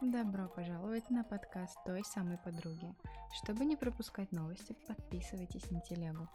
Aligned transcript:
Добро 0.00 0.48
пожаловать 0.48 1.10
на 1.10 1.24
подкаст 1.24 1.76
той 1.84 2.04
самой 2.04 2.38
подруги. 2.38 2.94
Чтобы 3.32 3.64
не 3.64 3.76
пропускать 3.76 4.32
новости, 4.32 4.76
подписывайтесь 4.86 5.70
на 5.70 5.80
телегу. 5.80 6.28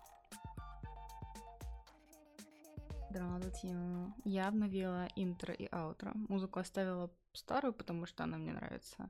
Я 4.24 4.48
обновила 4.48 5.08
интро 5.16 5.54
и 5.54 5.68
аутро. 5.72 6.12
Музыку 6.30 6.60
оставила 6.60 7.12
старую, 7.34 7.74
потому 7.74 8.06
что 8.06 8.24
она 8.24 8.38
мне 8.38 8.54
нравится. 8.54 9.10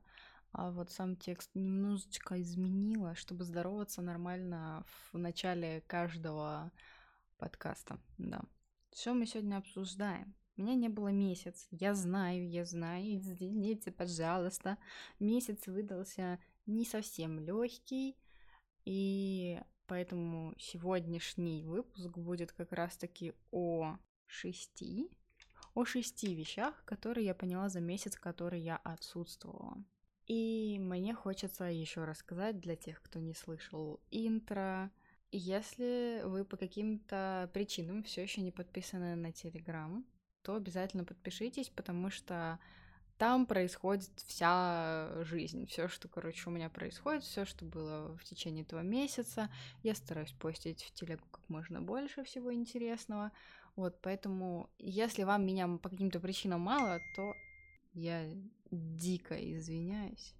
А 0.52 0.70
вот 0.70 0.90
сам 0.90 1.16
текст 1.16 1.50
немножечко 1.54 2.40
изменила, 2.40 3.14
чтобы 3.14 3.44
здороваться 3.44 4.02
нормально 4.02 4.84
в 5.12 5.18
начале 5.18 5.82
каждого 5.86 6.72
подкаста. 7.38 7.98
Да. 8.18 8.42
Что 8.94 9.14
мы 9.14 9.26
сегодня 9.26 9.56
обсуждаем? 9.56 10.34
Меня 10.60 10.74
не 10.74 10.90
было 10.90 11.08
месяц. 11.08 11.66
Я 11.70 11.94
знаю, 11.94 12.46
я 12.46 12.66
знаю. 12.66 13.16
Извините, 13.16 13.90
пожалуйста. 13.90 14.76
Месяц 15.18 15.66
выдался 15.66 16.38
не 16.66 16.84
совсем 16.84 17.40
легкий. 17.40 18.14
И 18.84 19.58
поэтому 19.86 20.52
сегодняшний 20.58 21.64
выпуск 21.64 22.10
будет 22.18 22.52
как 22.52 22.72
раз-таки 22.72 23.32
о 23.50 23.96
шести. 24.26 25.08
О 25.74 25.86
шести 25.86 26.34
вещах, 26.34 26.84
которые 26.84 27.24
я 27.24 27.34
поняла 27.34 27.70
за 27.70 27.80
месяц, 27.80 28.16
который 28.16 28.60
я 28.60 28.76
отсутствовала. 28.76 29.82
И 30.26 30.76
мне 30.78 31.14
хочется 31.14 31.64
еще 31.64 32.04
рассказать 32.04 32.60
для 32.60 32.76
тех, 32.76 33.00
кто 33.00 33.18
не 33.18 33.32
слышал 33.32 33.98
интро. 34.10 34.90
Если 35.32 36.20
вы 36.24 36.44
по 36.44 36.58
каким-то 36.58 37.48
причинам 37.54 38.02
все 38.02 38.22
еще 38.22 38.42
не 38.42 38.50
подписаны 38.50 39.14
на 39.14 39.32
Телеграм, 39.32 40.04
то 40.42 40.54
обязательно 40.54 41.04
подпишитесь, 41.04 41.68
потому 41.68 42.10
что 42.10 42.58
там 43.18 43.44
происходит 43.44 44.10
вся 44.26 45.10
жизнь, 45.24 45.66
все, 45.66 45.88
что, 45.88 46.08
короче, 46.08 46.48
у 46.48 46.52
меня 46.52 46.70
происходит, 46.70 47.22
все, 47.22 47.44
что 47.44 47.66
было 47.66 48.16
в 48.16 48.24
течение 48.24 48.64
этого 48.64 48.80
месяца. 48.80 49.50
Я 49.82 49.94
стараюсь 49.94 50.32
постить 50.32 50.82
в 50.82 50.92
телегу 50.92 51.26
как 51.30 51.46
можно 51.48 51.82
больше 51.82 52.24
всего 52.24 52.52
интересного. 52.54 53.30
Вот, 53.76 54.00
поэтому, 54.00 54.70
если 54.78 55.24
вам 55.24 55.46
меня 55.46 55.68
по 55.68 55.90
каким-то 55.90 56.18
причинам 56.18 56.62
мало, 56.62 56.98
то 57.14 57.34
я 57.92 58.24
дико 58.70 59.34
извиняюсь. 59.34 60.34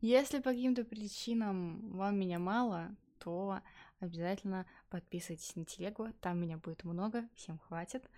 Если 0.00 0.38
по 0.38 0.50
каким-то 0.50 0.84
причинам 0.84 1.92
вам 1.92 2.18
меня 2.18 2.38
мало, 2.38 2.96
то 3.18 3.60
обязательно 4.00 4.66
подписывайтесь 4.88 5.54
на 5.54 5.64
телегу, 5.64 6.08
там 6.20 6.40
меня 6.40 6.56
будет 6.56 6.84
много, 6.84 7.28
всем 7.36 7.58
хватит. 7.58 8.10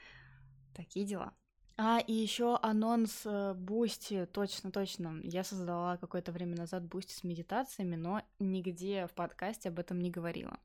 Такие 0.75 1.07
дела. 1.07 1.35
А, 1.77 2.01
и 2.07 2.13
еще 2.13 2.59
анонс 2.63 3.23
э, 3.25 3.55
Boosty, 3.55 4.27
точно, 4.27 4.71
точно. 4.71 5.21
Я 5.25 5.43
создала 5.43 5.97
какое-то 5.97 6.31
время 6.31 6.57
назад 6.57 6.85
Boosty 6.85 7.15
с 7.15 7.25
медитациями, 7.25 7.97
но 7.97 8.23
нигде 8.39 9.07
в 9.07 9.13
подкасте 9.13 9.71
об 9.71 9.79
этом 9.79 10.01
не 10.01 10.11
говорила. 10.11 10.59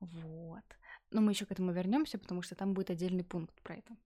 Вот. 0.00 0.64
Но 1.10 1.20
мы 1.20 1.32
еще 1.32 1.44
к 1.46 1.52
этому 1.52 1.72
вернемся, 1.72 2.18
потому 2.18 2.42
что 2.42 2.54
там 2.54 2.72
будет 2.72 2.90
отдельный 2.90 3.24
пункт 3.24 3.60
про 3.62 3.76
это. 3.76 3.96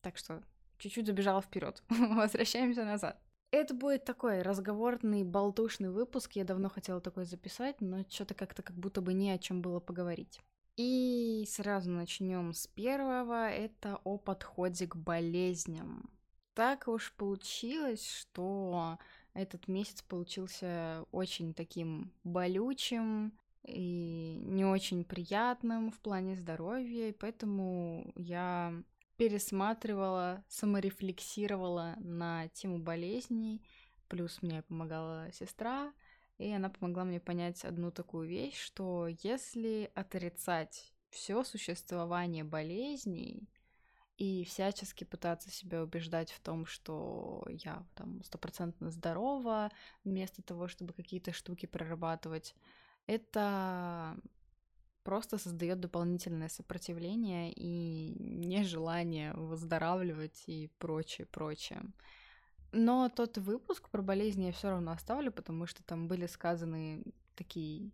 Так 0.00 0.16
что 0.16 0.42
чуть-чуть 0.78 1.06
забежала 1.06 1.42
вперед. 1.42 1.82
Возвращаемся 1.88 2.84
назад. 2.84 3.20
Это 3.50 3.74
будет 3.74 4.04
такой 4.04 4.40
разговорный, 4.40 5.24
болтушный 5.24 5.90
выпуск. 5.90 6.32
Я 6.32 6.44
давно 6.44 6.70
хотела 6.70 7.00
такой 7.00 7.26
записать, 7.26 7.80
но 7.80 8.04
что-то 8.08 8.34
как-то 8.34 8.62
как 8.62 8.76
будто 8.76 9.02
бы 9.02 9.12
не 9.12 9.30
о 9.30 9.38
чем 9.38 9.60
было 9.60 9.78
поговорить. 9.78 10.40
И 10.76 11.44
сразу 11.48 11.90
начнем 11.90 12.52
с 12.52 12.66
первого. 12.66 13.50
Это 13.50 14.00
о 14.04 14.16
подходе 14.16 14.86
к 14.86 14.96
болезням. 14.96 16.10
Так 16.54 16.88
уж 16.88 17.12
получилось, 17.14 18.06
что 18.06 18.98
этот 19.34 19.68
месяц 19.68 20.02
получился 20.02 21.04
очень 21.10 21.54
таким 21.54 22.12
болючим 22.24 23.32
и 23.64 24.38
не 24.44 24.64
очень 24.64 25.04
приятным 25.04 25.90
в 25.90 25.98
плане 26.00 26.36
здоровья, 26.36 27.08
и 27.08 27.12
поэтому 27.12 28.12
я 28.16 28.74
пересматривала, 29.16 30.44
саморефлексировала 30.48 31.94
на 32.00 32.48
тему 32.48 32.78
болезней, 32.78 33.62
плюс 34.08 34.42
мне 34.42 34.62
помогала 34.62 35.30
сестра, 35.32 35.92
и 36.42 36.52
она 36.52 36.68
помогла 36.68 37.04
мне 37.04 37.20
понять 37.20 37.64
одну 37.64 37.90
такую 37.90 38.28
вещь, 38.28 38.58
что 38.58 39.06
если 39.22 39.90
отрицать 39.94 40.92
все 41.10 41.44
существование 41.44 42.42
болезней 42.42 43.48
и 44.16 44.44
всячески 44.44 45.04
пытаться 45.04 45.50
себя 45.50 45.82
убеждать 45.82 46.32
в 46.32 46.40
том, 46.40 46.66
что 46.66 47.44
я 47.48 47.86
там 47.94 48.22
стопроцентно 48.24 48.90
здорова, 48.90 49.70
вместо 50.04 50.42
того, 50.42 50.68
чтобы 50.68 50.92
какие-то 50.92 51.32
штуки 51.32 51.66
прорабатывать, 51.66 52.54
это 53.06 54.16
просто 55.02 55.38
создает 55.38 55.80
дополнительное 55.80 56.48
сопротивление 56.48 57.52
и 57.52 58.14
нежелание 58.18 59.32
выздоравливать 59.34 60.44
и 60.46 60.70
прочее, 60.78 61.26
прочее. 61.26 61.82
Но 62.72 63.10
тот 63.10 63.36
выпуск 63.38 63.90
про 63.90 64.02
болезни 64.02 64.46
я 64.46 64.52
все 64.52 64.70
равно 64.70 64.92
оставлю, 64.92 65.30
потому 65.30 65.66
что 65.66 65.82
там 65.84 66.08
были 66.08 66.26
сказаны 66.26 67.02
такие 67.34 67.90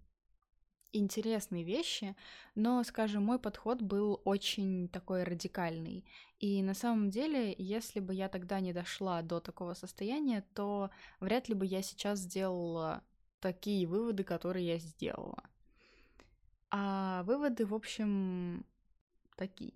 интересные 0.92 1.64
вещи, 1.64 2.16
но, 2.54 2.82
скажем, 2.84 3.24
мой 3.24 3.38
подход 3.38 3.82
был 3.82 4.20
очень 4.24 4.88
такой 4.88 5.24
радикальный. 5.24 6.04
И 6.38 6.62
на 6.62 6.74
самом 6.74 7.10
деле, 7.10 7.54
если 7.58 8.00
бы 8.00 8.14
я 8.14 8.28
тогда 8.28 8.60
не 8.60 8.72
дошла 8.72 9.22
до 9.22 9.40
такого 9.40 9.74
состояния, 9.74 10.44
то 10.54 10.90
вряд 11.20 11.48
ли 11.48 11.54
бы 11.54 11.66
я 11.66 11.82
сейчас 11.82 12.20
сделала 12.20 13.02
такие 13.40 13.86
выводы, 13.86 14.24
которые 14.24 14.66
я 14.66 14.78
сделала. 14.78 15.42
А 16.70 17.22
выводы, 17.24 17.66
в 17.66 17.74
общем, 17.74 18.64
такие. 19.36 19.72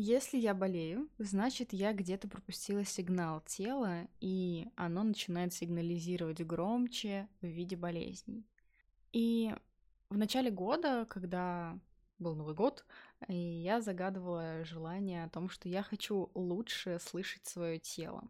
Если 0.00 0.38
я 0.38 0.54
болею, 0.54 1.10
значит, 1.18 1.72
я 1.72 1.92
где-то 1.92 2.28
пропустила 2.28 2.84
сигнал 2.84 3.40
тела, 3.40 4.06
и 4.20 4.68
оно 4.76 5.02
начинает 5.02 5.52
сигнализировать 5.52 6.40
громче 6.40 7.28
в 7.40 7.46
виде 7.46 7.74
болезней. 7.74 8.46
И 9.12 9.52
в 10.08 10.16
начале 10.16 10.52
года, 10.52 11.04
когда 11.10 11.76
был 12.20 12.36
Новый 12.36 12.54
год, 12.54 12.86
я 13.26 13.80
загадывала 13.80 14.64
желание 14.64 15.24
о 15.24 15.30
том, 15.30 15.48
что 15.48 15.68
я 15.68 15.82
хочу 15.82 16.30
лучше 16.32 17.00
слышать 17.00 17.46
свое 17.46 17.80
тело. 17.80 18.22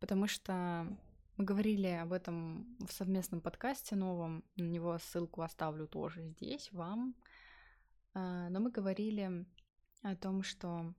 Потому 0.00 0.26
что 0.26 0.86
мы 1.36 1.44
говорили 1.44 1.88
об 1.88 2.14
этом 2.14 2.74
в 2.88 2.90
совместном 2.90 3.42
подкасте 3.42 3.96
новом, 3.96 4.44
на 4.56 4.62
него 4.62 4.96
ссылку 4.96 5.42
оставлю 5.42 5.88
тоже 5.88 6.22
здесь, 6.22 6.72
вам. 6.72 7.14
А, 8.14 8.48
но 8.48 8.60
мы 8.60 8.70
говорили 8.70 9.44
о 10.10 10.16
том, 10.16 10.42
что 10.42 10.94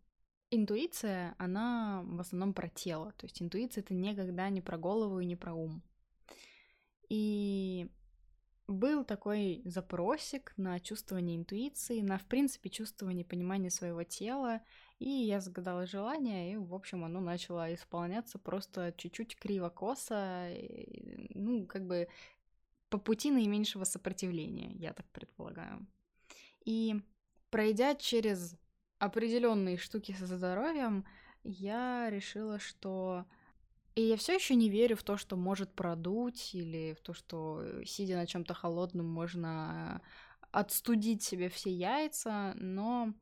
интуиция, 0.50 1.35
она 1.38 2.03
в 2.06 2.19
основном 2.19 2.53
про 2.53 2.69
тело. 2.69 3.13
То 3.13 3.25
есть 3.25 3.41
интуиция 3.41 3.81
это 3.81 3.94
никогда 3.94 4.50
не 4.50 4.62
про 4.62 4.78
голову 4.78 5.19
и 5.19 5.25
не 5.25 5.35
про 5.35 5.53
ум. 5.53 5.81
И 7.09 7.90
был 8.68 9.06
такой 9.06 9.62
запросик 9.63 10.53
на 10.57 10.79
чувствование 10.79 11.38
интуиции, 11.38 12.01
на, 12.01 12.18
в 12.18 12.25
принципе, 12.25 12.69
чувствование 12.69 13.23
понимания 13.23 13.69
своего 13.69 14.03
тела, 14.03 14.62
и 15.00 15.09
я 15.09 15.39
загадала 15.39 15.85
желание, 15.85 16.53
и, 16.53 16.57
в 16.57 16.74
общем, 16.74 17.06
оно 17.06 17.22
начало 17.22 17.74
исполняться 17.74 18.39
просто 18.39 18.94
чуть-чуть 18.97 19.38
криво-косо, 19.38 20.50
ну, 21.34 21.66
как 21.66 21.88
бы 21.88 22.09
по 22.89 22.97
пути 22.97 23.31
наименьшего 23.31 23.85
сопротивления, 23.85 24.74
я 24.74 24.94
так 24.94 25.09
предполагаю. 25.12 25.88
И 26.66 26.95
пройдя 27.50 27.95
через 27.95 28.57
определенные 29.00 29.78
штуки 29.78 30.12
со 30.13 30.25
здоровьем, 30.25 31.06
я 31.44 32.09
решила, 32.09 32.59
что 32.59 33.25
и 33.96 34.02
я 34.02 34.18
все 34.18 34.35
еще 34.35 34.53
не 34.53 34.69
верю 34.69 34.96
в 34.96 35.02
то, 35.02 35.18
что 35.18 35.35
может 35.35 35.74
продуть, 35.74 36.54
или 36.54 36.94
в 36.94 37.01
то, 37.01 37.13
что 37.13 37.62
э, 37.63 37.83
сидя 37.83 38.16
на 38.16 38.27
чем-то 38.27 38.54
холодном 38.54 39.07
можно 39.07 40.04
отстудить 40.51 41.24
себе 41.24 41.50
все 41.50 41.71
яйца, 41.71 42.54
но 42.56 43.13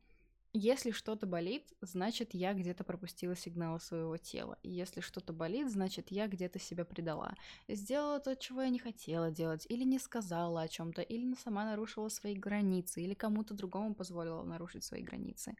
если 0.57 0.91
что-то 0.91 1.25
болит, 1.25 1.73
значит, 1.81 2.33
я 2.33 2.53
где-то 2.53 2.83
пропустила 2.83 3.35
сигналы 3.35 3.79
своего 3.81 4.15
тела. 4.15 4.57
И 4.63 4.69
если 4.69 5.01
что-то 5.01 5.33
болит, 5.33 5.69
значит, 5.69 6.11
я 6.11 6.27
где-то 6.27 6.59
себя 6.59 6.85
предала. 6.85 7.35
Сделала 7.67 8.21
то, 8.21 8.35
чего 8.37 8.61
я 8.61 8.69
не 8.69 8.79
хотела 8.79 9.31
делать, 9.31 9.65
или 9.67 9.83
не 9.83 9.99
сказала 9.99 10.61
о 10.61 10.67
чем-то, 10.69 11.01
или 11.01 11.35
сама 11.35 11.65
нарушила 11.65 12.07
свои 12.07 12.35
границы, 12.35 13.01
или 13.01 13.13
кому-то 13.13 13.53
другому 13.53 13.93
позволила 13.95 14.43
нарушить 14.43 14.85
свои 14.85 15.01
границы. 15.01 15.57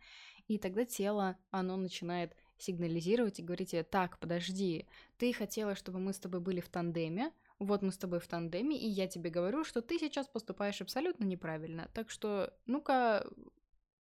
И 0.47 0.57
тогда 0.57 0.85
тело, 0.85 1.37
оно 1.51 1.75
начинает 1.75 2.35
сигнализировать 2.57 3.39
и 3.39 3.43
говорить 3.43 3.71
тебе, 3.71 3.83
так, 3.83 4.17
подожди, 4.19 4.87
ты 5.17 5.33
хотела, 5.33 5.75
чтобы 5.75 5.99
мы 5.99 6.13
с 6.13 6.19
тобой 6.19 6.39
были 6.39 6.61
в 6.61 6.69
тандеме, 6.69 7.33
вот 7.59 7.81
мы 7.81 7.91
с 7.91 7.97
тобой 7.97 8.19
в 8.19 8.27
тандеме, 8.27 8.77
и 8.77 8.87
я 8.87 9.07
тебе 9.07 9.29
говорю, 9.29 9.63
что 9.63 9.81
ты 9.81 9.97
сейчас 9.99 10.27
поступаешь 10.27 10.81
абсолютно 10.81 11.25
неправильно. 11.25 11.89
Так 11.93 12.09
что, 12.09 12.53
ну-ка, 12.65 13.29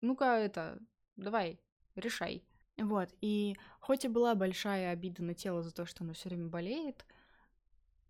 ну-ка 0.01 0.39
это, 0.39 0.79
давай, 1.17 1.61
решай. 1.95 2.45
Вот, 2.77 3.09
и 3.21 3.57
хоть 3.81 4.05
и 4.05 4.09
была 4.09 4.35
большая 4.35 4.91
обида 4.91 5.23
на 5.23 5.35
тело 5.35 5.63
за 5.63 5.73
то, 5.73 5.87
что 5.87 6.03
оно 6.03 6.13
все 6.13 6.29
время 6.29 6.49
болеет, 6.49 7.05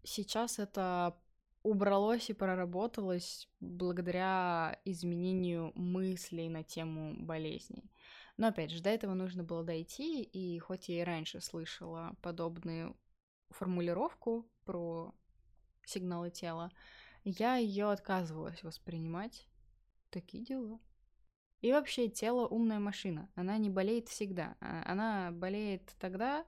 сейчас 0.03 0.59
это 0.59 1.17
убралось 1.63 2.31
и 2.31 2.35
проработалось 2.35 3.49
благодаря 3.61 4.79
изменению 4.85 5.73
мыслей 5.75 6.49
на 6.49 6.63
тему 6.63 7.15
болезней. 7.19 7.91
Но 8.37 8.49
опять 8.49 8.71
же, 8.71 8.83
до 8.83 8.91
этого 8.91 9.15
нужно 9.15 9.45
было 9.45 9.65
дойти, 9.65 10.23
и 10.23 10.59
хоть 10.59 10.89
я 10.89 11.01
и 11.01 11.05
раньше 11.05 11.41
слышала 11.41 12.17
подобную 12.21 12.97
формулировку 13.51 14.47
про 14.65 15.15
сигналы 15.85 16.31
тела, 16.31 16.71
я 17.25 17.57
ее 17.57 17.91
отказывалась 17.91 18.63
воспринимать. 18.63 19.47
Такие 20.11 20.45
дела. 20.45 20.79
И 21.65 21.73
вообще, 21.73 22.11
тело 22.11 22.47
умная 22.47 22.79
машина. 22.79 23.27
Она 23.37 23.57
не 23.57 23.71
болеет 23.71 24.11
всегда. 24.11 24.55
А, 24.61 24.83
она 24.85 25.31
болеет 25.31 25.95
тогда, 25.99 26.45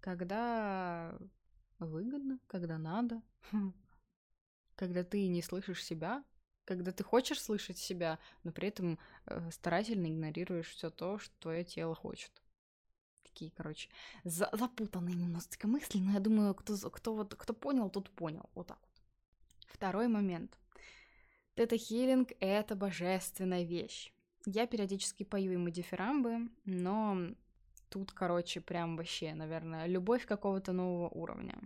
когда 0.00 1.16
выгодно, 1.78 2.40
когда 2.48 2.76
надо. 2.76 3.22
Когда 4.74 5.04
ты 5.04 5.28
не 5.28 5.42
слышишь 5.42 5.84
себя, 5.84 6.24
когда 6.64 6.90
ты 6.90 7.04
хочешь 7.04 7.40
слышать 7.40 7.78
себя, 7.78 8.18
но 8.42 8.50
при 8.50 8.68
этом 8.68 8.98
э, 9.26 9.50
старательно 9.52 10.06
игнорируешь 10.06 10.68
все 10.68 10.90
то, 10.90 11.18
что 11.18 11.34
твое 11.38 11.64
тело 11.64 11.94
хочет. 11.94 12.30
Такие, 13.24 13.52
короче, 13.52 13.90
за 14.24 14.48
запутанные 14.52 15.14
немножечко 15.14 15.68
мысли, 15.68 15.98
но 15.98 16.12
я 16.12 16.20
думаю, 16.20 16.54
кто, 16.54 16.76
кто, 16.90 17.14
вот, 17.14 17.34
кто 17.34 17.54
понял, 17.54 17.90
тот 17.90 18.10
понял. 18.10 18.50
Вот 18.54 18.68
так 18.68 18.78
вот. 18.80 19.02
Второй 19.66 20.08
момент. 20.08 20.56
Тета-хилинг— 21.54 22.32
это 22.40 22.76
божественная 22.76 23.64
вещь. 23.64 24.12
Я 24.50 24.66
периодически 24.66 25.24
пою 25.24 25.52
ему 25.52 25.68
дифирамбы, 25.68 26.48
но 26.64 27.18
тут, 27.90 28.12
короче, 28.12 28.62
прям 28.62 28.96
вообще, 28.96 29.34
наверное, 29.34 29.84
любовь 29.86 30.24
какого-то 30.24 30.72
нового 30.72 31.10
уровня. 31.10 31.58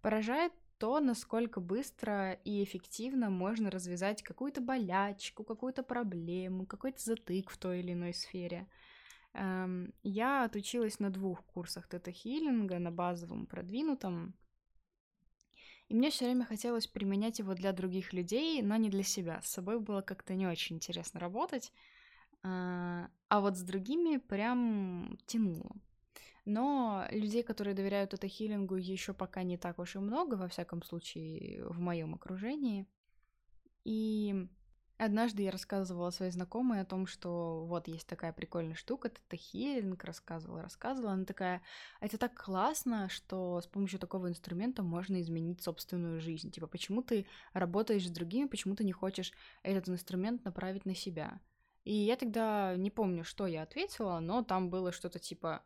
Поражает 0.00 0.52
то, 0.78 0.98
насколько 0.98 1.60
быстро 1.60 2.32
и 2.32 2.64
эффективно 2.64 3.30
можно 3.30 3.70
развязать 3.70 4.24
какую-то 4.24 4.60
болячку, 4.60 5.44
какую-то 5.44 5.84
проблему, 5.84 6.66
какой-то 6.66 7.00
затык 7.00 7.48
в 7.48 7.56
той 7.58 7.78
или 7.78 7.92
иной 7.92 8.12
сфере. 8.12 8.66
Эм, 9.32 9.94
я 10.02 10.42
отучилась 10.42 10.98
на 10.98 11.10
двух 11.10 11.44
курсах 11.44 11.86
тета-хиллинга, 11.86 12.80
на 12.80 12.90
базовом 12.90 13.46
продвинутом, 13.46 14.34
и 15.92 15.94
мне 15.94 16.08
все 16.08 16.24
время 16.24 16.46
хотелось 16.46 16.86
применять 16.86 17.38
его 17.38 17.52
для 17.52 17.70
других 17.70 18.14
людей, 18.14 18.62
но 18.62 18.76
не 18.76 18.88
для 18.88 19.02
себя. 19.02 19.42
С 19.42 19.48
собой 19.48 19.78
было 19.78 20.00
как-то 20.00 20.34
не 20.34 20.46
очень 20.46 20.76
интересно 20.76 21.20
работать, 21.20 21.70
а, 22.42 23.10
а 23.28 23.40
вот 23.42 23.58
с 23.58 23.62
другими 23.62 24.16
прям 24.16 25.18
тянуло. 25.26 25.76
Но 26.46 27.06
людей, 27.10 27.42
которые 27.42 27.74
доверяют 27.74 28.14
это 28.14 28.26
хилингу, 28.26 28.76
еще 28.76 29.12
пока 29.12 29.42
не 29.42 29.58
так 29.58 29.78
уж 29.78 29.96
и 29.96 29.98
много, 29.98 30.36
во 30.36 30.48
всяком 30.48 30.82
случае, 30.82 31.62
в 31.66 31.78
моем 31.78 32.14
окружении. 32.14 32.86
И 33.84 34.48
однажды 35.04 35.42
я 35.42 35.50
рассказывала 35.50 36.10
своей 36.10 36.32
знакомой 36.32 36.80
о 36.80 36.84
том, 36.84 37.06
что 37.06 37.64
вот 37.66 37.88
есть 37.88 38.06
такая 38.06 38.32
прикольная 38.32 38.74
штука, 38.74 39.08
это 39.08 39.36
хилинг, 39.36 40.02
рассказывала, 40.04 40.62
рассказывала. 40.62 41.12
Она 41.12 41.24
такая, 41.24 41.62
это 42.00 42.18
так 42.18 42.34
классно, 42.34 43.08
что 43.08 43.60
с 43.60 43.66
помощью 43.66 43.98
такого 43.98 44.28
инструмента 44.28 44.82
можно 44.82 45.20
изменить 45.20 45.62
собственную 45.62 46.20
жизнь. 46.20 46.50
Типа, 46.50 46.66
почему 46.66 47.02
ты 47.02 47.26
работаешь 47.52 48.06
с 48.06 48.10
другими, 48.10 48.46
почему 48.46 48.74
ты 48.74 48.84
не 48.84 48.92
хочешь 48.92 49.32
этот 49.62 49.88
инструмент 49.88 50.44
направить 50.44 50.86
на 50.86 50.94
себя? 50.94 51.40
И 51.84 51.94
я 51.94 52.16
тогда 52.16 52.76
не 52.76 52.90
помню, 52.90 53.24
что 53.24 53.46
я 53.46 53.62
ответила, 53.62 54.20
но 54.20 54.42
там 54.42 54.70
было 54.70 54.92
что-то 54.92 55.18
типа 55.18 55.62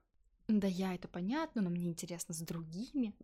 да 0.48 0.68
я, 0.68 0.94
это 0.94 1.08
понятно, 1.08 1.60
но 1.62 1.70
мне 1.70 1.86
интересно 1.86 2.32
с 2.32 2.40
другими. 2.40 3.14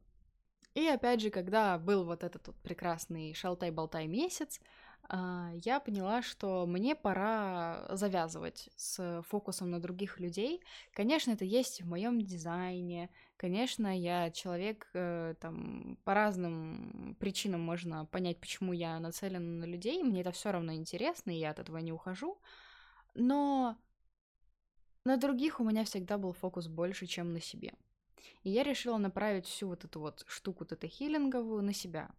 И 0.75 0.87
опять 0.87 1.21
же, 1.21 1.31
когда 1.31 1.79
был 1.79 2.05
вот 2.05 2.25
этот 2.25 2.47
вот 2.47 2.57
прекрасный 2.63 3.35
шалтай-болтай 3.35 4.07
месяц, 4.07 4.59
а, 4.59 4.82
я 5.11 5.81
поняла, 5.81 6.23
что 6.23 6.67
мне 6.67 6.95
пора 6.95 7.87
завязывать 7.91 8.71
с 8.77 9.23
фокусом 9.29 9.71
на 9.71 9.81
других 9.81 10.19
людей. 10.21 10.63
Конечно, 10.93 11.33
это 11.33 11.45
есть 11.45 11.83
в 11.83 11.89
моем 11.89 12.21
дизайне. 12.21 13.11
Конечно, 13.37 13.99
я 13.99 14.31
человек, 14.31 14.89
э, 14.95 15.35
там, 15.41 15.99
по 16.05 16.15
разным 16.15 17.17
причинам 17.19 17.61
можно 17.61 18.07
понять, 18.07 18.41
почему 18.41 18.73
я 18.73 18.99
нацелена 19.01 19.41
на 19.41 19.65
людей. 19.65 20.03
Мне 20.03 20.23
это 20.23 20.33
все 20.33 20.51
равно 20.51 20.73
интересно, 20.75 21.31
и 21.31 21.41
я 21.41 21.51
от 21.51 21.59
этого 21.59 21.79
не 21.79 21.93
ухожу. 21.93 22.39
Но 23.15 23.77
на 25.05 25.17
других 25.17 25.61
у 25.61 25.65
меня 25.65 25.85
всегда 25.85 26.17
был 26.17 26.33
фокус 26.33 26.69
больше, 26.69 27.07
чем 27.07 27.33
на 27.33 27.41
себе. 27.41 27.75
И 28.45 28.51
я 28.51 28.63
решила 28.63 28.97
направить 28.99 29.47
всю 29.47 29.69
вот 29.69 29.85
эту 29.85 30.01
вот 30.01 30.25
штуку 30.29 30.65
тета-хиллинговую 30.65 31.61
на 31.61 31.75
себя. 31.75 32.11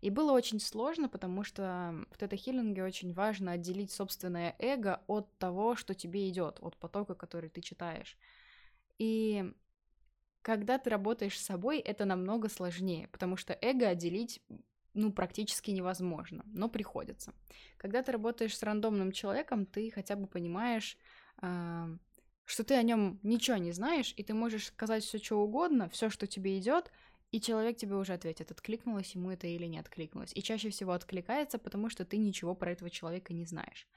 И 0.00 0.10
было 0.10 0.32
очень 0.32 0.60
сложно, 0.60 1.08
потому 1.08 1.44
что 1.44 1.94
в 2.10 2.16
тета-хиллинге 2.16 2.82
очень 2.82 3.12
важно 3.12 3.52
отделить 3.52 3.92
собственное 3.92 4.56
эго 4.58 5.02
от 5.06 5.36
того, 5.38 5.76
что 5.76 5.94
тебе 5.94 6.28
идет, 6.28 6.58
от 6.60 6.76
потока, 6.76 7.14
который 7.14 7.50
ты 7.50 7.60
читаешь. 7.60 8.16
И 8.98 9.52
когда 10.42 10.78
ты 10.78 10.88
работаешь 10.88 11.38
с 11.38 11.44
собой, 11.44 11.78
это 11.78 12.06
намного 12.06 12.48
сложнее, 12.48 13.08
потому 13.08 13.36
что 13.36 13.56
эго 13.60 13.88
отделить 13.88 14.42
ну, 14.94 15.12
практически 15.12 15.70
невозможно, 15.70 16.44
но 16.46 16.68
приходится. 16.68 17.32
Когда 17.76 18.02
ты 18.02 18.12
работаешь 18.12 18.56
с 18.56 18.62
рандомным 18.62 19.12
человеком, 19.12 19.66
ты 19.66 19.90
хотя 19.90 20.16
бы 20.16 20.26
понимаешь, 20.26 20.96
а, 21.38 21.88
что 22.44 22.64
ты 22.64 22.74
о 22.74 22.82
нем 22.82 23.20
ничего 23.22 23.56
не 23.56 23.72
знаешь, 23.72 24.12
и 24.16 24.24
ты 24.24 24.34
можешь 24.34 24.66
сказать 24.66 25.04
все, 25.04 25.18
что 25.18 25.40
угодно, 25.40 25.88
все, 25.90 26.10
что 26.10 26.26
тебе 26.26 26.58
идет, 26.58 26.90
и 27.30 27.40
человек 27.40 27.76
тебе 27.76 27.94
уже 27.94 28.12
ответит, 28.12 28.50
откликнулось 28.50 29.14
ему 29.14 29.30
это 29.30 29.46
или 29.46 29.66
не 29.66 29.78
откликнулось. 29.78 30.32
И 30.34 30.42
чаще 30.42 30.70
всего 30.70 30.92
откликается, 30.92 31.58
потому 31.58 31.88
что 31.88 32.04
ты 32.04 32.16
ничего 32.18 32.54
про 32.54 32.72
этого 32.72 32.90
человека 32.90 33.32
не 33.32 33.44
знаешь. 33.44 33.88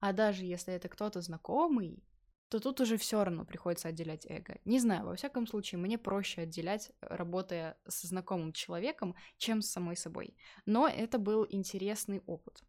А 0.00 0.12
даже 0.12 0.44
если 0.44 0.74
это 0.74 0.88
кто-то 0.88 1.20
знакомый, 1.20 2.02
то 2.48 2.58
тут 2.58 2.80
уже 2.80 2.96
все 2.96 3.22
равно 3.22 3.44
приходится 3.44 3.88
отделять 3.88 4.26
эго. 4.28 4.58
Не 4.64 4.80
знаю, 4.80 5.06
во 5.06 5.14
всяком 5.14 5.46
случае, 5.46 5.78
мне 5.78 5.98
проще 5.98 6.42
отделять, 6.42 6.90
работая 7.00 7.78
со 7.86 8.08
знакомым 8.08 8.52
человеком, 8.52 9.14
чем 9.38 9.62
с 9.62 9.70
самой 9.70 9.96
собой. 9.96 10.36
Но 10.66 10.88
это 10.88 11.18
был 11.18 11.46
интересный 11.48 12.22
опыт. 12.26 12.64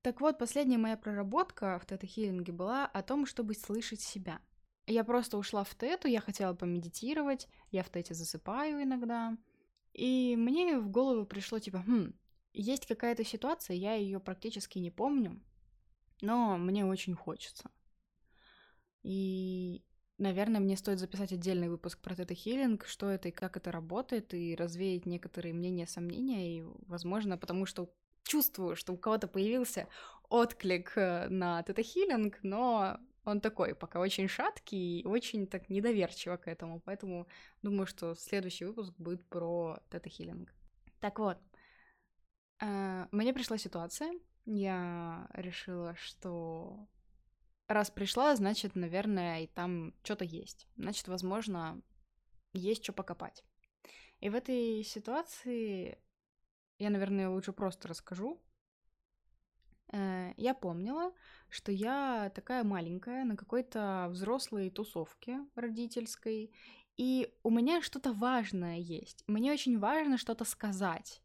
Так 0.00 0.22
вот, 0.22 0.38
последняя 0.38 0.78
моя 0.78 0.96
проработка 0.96 1.78
в 1.78 1.84
тета-хиллинге 1.84 2.52
была 2.52 2.86
о 2.86 3.02
том, 3.02 3.26
чтобы 3.26 3.54
слышать 3.54 4.00
себя. 4.00 4.40
Я 4.86 5.04
просто 5.04 5.36
ушла 5.36 5.64
в 5.64 5.74
тету, 5.74 6.08
я 6.08 6.22
хотела 6.22 6.54
помедитировать, 6.54 7.48
я 7.70 7.82
в 7.82 7.90
тете 7.90 8.14
засыпаю 8.14 8.82
иногда. 8.82 9.36
И 9.98 10.36
мне 10.36 10.78
в 10.78 10.90
голову 10.90 11.26
пришло 11.26 11.58
типа, 11.58 11.82
хм, 11.84 12.14
есть 12.52 12.86
какая-то 12.86 13.24
ситуация, 13.24 13.74
я 13.74 13.94
ее 13.94 14.20
практически 14.20 14.78
не 14.78 14.92
помню, 14.92 15.42
но 16.20 16.56
мне 16.56 16.86
очень 16.86 17.16
хочется. 17.16 17.68
И, 19.02 19.82
наверное, 20.16 20.60
мне 20.60 20.76
стоит 20.76 21.00
записать 21.00 21.32
отдельный 21.32 21.68
выпуск 21.68 22.00
про 22.00 22.14
тета-хиллинг, 22.14 22.86
что 22.86 23.10
это 23.10 23.30
и 23.30 23.32
как 23.32 23.56
это 23.56 23.72
работает, 23.72 24.32
и 24.34 24.54
развеять 24.54 25.04
некоторые 25.04 25.52
мнения, 25.52 25.88
сомнения, 25.88 26.58
и, 26.58 26.62
возможно, 26.86 27.36
потому 27.36 27.66
что 27.66 27.92
чувствую, 28.22 28.76
что 28.76 28.92
у 28.92 28.96
кого-то 28.96 29.26
появился 29.26 29.88
отклик 30.28 30.92
э, 30.94 31.28
на 31.28 31.60
тета-хиллинг, 31.64 32.38
но 32.44 33.00
он 33.28 33.40
такой, 33.40 33.74
пока 33.74 34.00
очень 34.00 34.28
шаткий 34.28 35.00
и 35.00 35.06
очень 35.06 35.46
так 35.46 35.68
недоверчиво 35.68 36.36
к 36.36 36.48
этому, 36.48 36.80
поэтому 36.80 37.26
думаю, 37.62 37.86
что 37.86 38.14
следующий 38.14 38.64
выпуск 38.64 38.92
будет 38.98 39.28
про 39.28 39.78
тета-хиллинг. 39.90 40.52
Так 41.00 41.18
вот, 41.18 41.38
э, 42.60 43.06
мне 43.12 43.32
пришла 43.34 43.58
ситуация, 43.58 44.12
я 44.46 45.28
решила, 45.34 45.94
что 45.96 46.88
раз 47.68 47.90
пришла, 47.90 48.34
значит, 48.34 48.74
наверное, 48.74 49.42
и 49.42 49.46
там 49.46 49.94
что-то 50.02 50.24
есть. 50.24 50.66
Значит, 50.76 51.08
возможно, 51.08 51.82
есть 52.52 52.82
что 52.82 52.92
покопать. 52.92 53.44
И 54.20 54.30
в 54.30 54.34
этой 54.34 54.82
ситуации 54.82 55.98
я, 56.78 56.90
наверное, 56.90 57.28
лучше 57.28 57.52
просто 57.52 57.88
расскажу, 57.88 58.42
я 59.92 60.54
помнила, 60.60 61.12
что 61.48 61.72
я 61.72 62.30
такая 62.34 62.64
маленькая 62.64 63.24
на 63.24 63.36
какой-то 63.36 64.08
взрослой 64.10 64.70
тусовке 64.70 65.40
родительской, 65.54 66.52
и 66.96 67.32
у 67.42 67.50
меня 67.50 67.80
что-то 67.80 68.12
важное 68.12 68.76
есть. 68.78 69.24
Мне 69.26 69.52
очень 69.52 69.78
важно 69.78 70.18
что-то 70.18 70.44
сказать. 70.44 71.22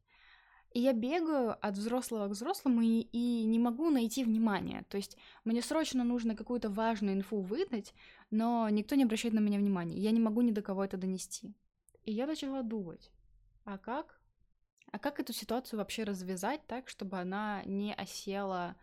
И 0.71 0.79
я 0.79 0.93
бегаю 0.93 1.55
от 1.65 1.77
взрослого 1.77 2.27
к 2.27 2.31
взрослому 2.31 2.81
и, 2.81 3.01
и 3.01 3.43
не 3.45 3.59
могу 3.59 3.91
найти 3.91 4.23
внимание. 4.23 4.85
То 4.89 4.97
есть 4.97 5.17
мне 5.43 5.61
срочно 5.61 6.03
нужно 6.03 6.35
какую-то 6.35 6.69
важную 6.69 7.15
инфу 7.15 7.41
выдать, 7.41 7.93
но 8.31 8.67
никто 8.69 8.95
не 8.95 9.03
обращает 9.03 9.35
на 9.35 9.39
меня 9.39 9.59
внимания. 9.59 9.97
Я 9.97 10.11
не 10.11 10.19
могу 10.19 10.41
ни 10.41 10.51
до 10.51 10.63
кого 10.63 10.83
это 10.83 10.97
донести. 10.97 11.53
И 12.05 12.11
я 12.11 12.25
начала 12.25 12.63
думать, 12.63 13.11
а 13.65 13.77
как 13.77 14.19
а 14.93 14.99
как 14.99 15.19
эту 15.19 15.33
ситуацию 15.33 15.79
вообще 15.79 16.03
развязать 16.03 16.65
так, 16.67 16.87
чтобы 16.87 17.17
она 17.17 17.63
не 17.65 17.95
осела 17.95 18.75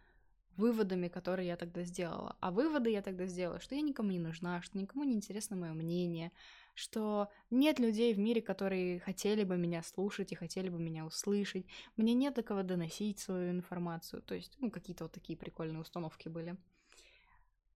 выводами, 0.56 1.06
которые 1.06 1.46
я 1.46 1.56
тогда 1.56 1.84
сделала? 1.84 2.36
А 2.40 2.50
выводы 2.50 2.90
я 2.90 3.00
тогда 3.00 3.26
сделала, 3.26 3.60
что 3.60 3.76
я 3.76 3.80
никому 3.80 4.10
не 4.10 4.18
нужна, 4.18 4.60
что 4.60 4.76
никому 4.76 5.04
не 5.04 5.14
интересно 5.14 5.54
мое 5.54 5.72
мнение, 5.72 6.32
что 6.74 7.28
нет 7.50 7.78
людей 7.78 8.12
в 8.12 8.18
мире, 8.18 8.42
которые 8.42 8.98
хотели 8.98 9.44
бы 9.44 9.56
меня 9.56 9.84
слушать 9.84 10.32
и 10.32 10.34
хотели 10.34 10.68
бы 10.68 10.80
меня 10.80 11.06
услышать. 11.06 11.64
Мне 11.96 12.12
нет 12.12 12.34
до 12.34 12.42
кого 12.42 12.64
доносить 12.64 13.20
свою 13.20 13.52
информацию. 13.52 14.20
То 14.20 14.34
есть, 14.34 14.56
ну, 14.58 14.68
какие-то 14.68 15.04
вот 15.04 15.12
такие 15.12 15.38
прикольные 15.38 15.80
установки 15.80 16.28
были. 16.28 16.56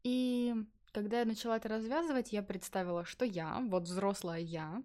И 0.03 0.57
когда 0.91 1.21
я 1.21 1.25
начала 1.25 1.57
это 1.57 1.69
развязывать, 1.69 2.33
я 2.33 2.43
представила, 2.43 3.05
что 3.05 3.25
я, 3.25 3.61
вот 3.61 3.85
взрослая 3.85 4.41
я, 4.41 4.83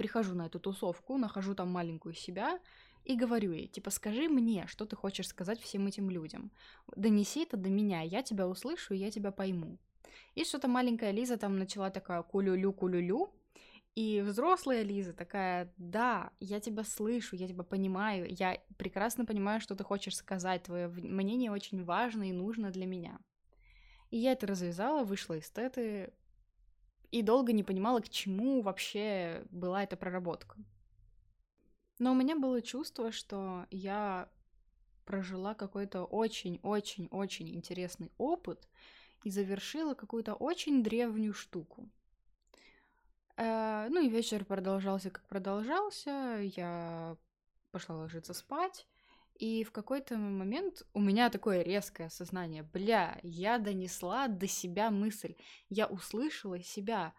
прихожу 0.00 0.34
на 0.34 0.46
эту 0.46 0.58
тусовку, 0.58 1.18
нахожу 1.18 1.54
там 1.54 1.70
маленькую 1.70 2.14
себя 2.14 2.58
и 3.04 3.16
говорю 3.16 3.52
ей, 3.52 3.66
типа, 3.66 3.90
скажи 3.90 4.30
мне, 4.30 4.66
что 4.66 4.86
ты 4.86 4.96
хочешь 4.96 5.28
сказать 5.28 5.60
всем 5.60 5.86
этим 5.86 6.08
людям. 6.08 6.50
Донеси 6.96 7.42
это 7.42 7.58
до 7.58 7.68
меня, 7.68 8.00
я 8.00 8.22
тебя 8.22 8.48
услышу, 8.48 8.94
я 8.94 9.10
тебя 9.10 9.30
пойму. 9.30 9.76
И 10.34 10.44
что-то 10.44 10.68
маленькая 10.68 11.10
Лиза 11.10 11.36
там 11.36 11.58
начала 11.58 11.90
такая 11.90 12.22
кулюлю 12.22 12.72
кулюлю, 12.72 13.30
и 13.94 14.22
взрослая 14.22 14.82
Лиза 14.84 15.12
такая, 15.12 15.70
да, 15.76 16.30
я 16.40 16.60
тебя 16.60 16.82
слышу, 16.82 17.36
я 17.36 17.46
тебя 17.46 17.62
понимаю, 17.62 18.26
я 18.30 18.58
прекрасно 18.78 19.26
понимаю, 19.26 19.60
что 19.60 19.74
ты 19.74 19.84
хочешь 19.84 20.16
сказать, 20.16 20.62
твое 20.62 20.88
мнение 20.88 21.50
очень 21.50 21.84
важно 21.84 22.30
и 22.30 22.32
нужно 22.32 22.70
для 22.70 22.86
меня. 22.86 23.18
И 24.10 24.16
я 24.16 24.32
это 24.32 24.46
развязала, 24.46 25.04
вышла 25.04 25.34
из 25.34 25.50
теты, 25.50 26.14
и 27.10 27.22
долго 27.22 27.52
не 27.52 27.62
понимала, 27.62 28.00
к 28.00 28.08
чему 28.08 28.62
вообще 28.62 29.44
была 29.50 29.82
эта 29.82 29.96
проработка. 29.96 30.56
Но 31.98 32.12
у 32.12 32.14
меня 32.14 32.36
было 32.36 32.62
чувство, 32.62 33.12
что 33.12 33.66
я 33.70 34.28
прожила 35.04 35.54
какой-то 35.54 36.04
очень-очень-очень 36.04 37.54
интересный 37.54 38.10
опыт, 38.16 38.68
и 39.22 39.30
завершила 39.30 39.94
какую-то 39.94 40.34
очень 40.34 40.82
древнюю 40.82 41.34
штуку. 41.34 41.88
Э, 43.36 43.88
ну 43.90 44.02
и 44.02 44.08
вечер 44.08 44.44
продолжался, 44.44 45.10
как 45.10 45.26
продолжался. 45.26 46.38
Я 46.56 47.16
пошла 47.70 47.96
ложиться 47.96 48.34
спать. 48.34 48.86
И 49.38 49.64
в 49.64 49.72
какой-то 49.72 50.16
момент 50.16 50.82
у 50.92 51.00
меня 51.00 51.30
такое 51.30 51.62
резкое 51.62 52.06
осознание. 52.06 52.62
Бля, 52.62 53.18
я 53.22 53.58
донесла 53.58 54.28
до 54.28 54.46
себя 54.46 54.90
мысль. 54.90 55.34
Я 55.68 55.86
услышала 55.86 56.60
себя. 56.60 57.14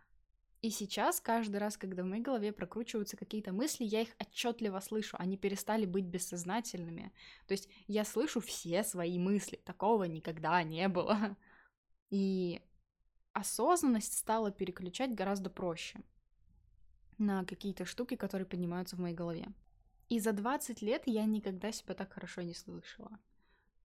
И 0.62 0.70
сейчас, 0.70 1.20
каждый 1.20 1.58
раз, 1.58 1.76
когда 1.76 2.04
в 2.04 2.06
моей 2.06 2.22
голове 2.22 2.52
прокручиваются 2.52 3.18
какие-то 3.18 3.52
мысли, 3.52 3.84
я 3.84 4.02
их 4.02 4.10
отчетливо 4.20 4.80
слышу. 4.80 5.18
Они 5.20 5.36
перестали 5.36 5.86
быть 5.86 6.06
бессознательными. 6.06 7.12
То 7.48 7.54
есть 7.54 7.68
я 7.88 8.06
слышу 8.06 8.40
все 8.40 8.84
свои 8.84 9.18
мысли. 9.18 9.56
Такого 9.56 10.04
никогда 10.04 10.62
не 10.62 10.88
было. 10.88 11.36
И 12.12 12.62
осознанность 13.34 14.16
стала 14.16 14.52
переключать 14.52 15.16
гораздо 15.16 15.50
проще 15.50 16.02
на 17.18 17.46
какие-то 17.46 17.86
штуки, 17.86 18.16
которые 18.16 18.46
поднимаются 18.46 18.96
в 18.96 19.00
моей 19.00 19.16
голове. 19.16 19.48
И 20.12 20.20
за 20.20 20.34
20 20.34 20.82
лет 20.82 21.04
я 21.06 21.24
никогда 21.24 21.72
себя 21.72 21.94
так 21.94 22.12
хорошо 22.12 22.42
не 22.42 22.54
слышала, 22.54 23.18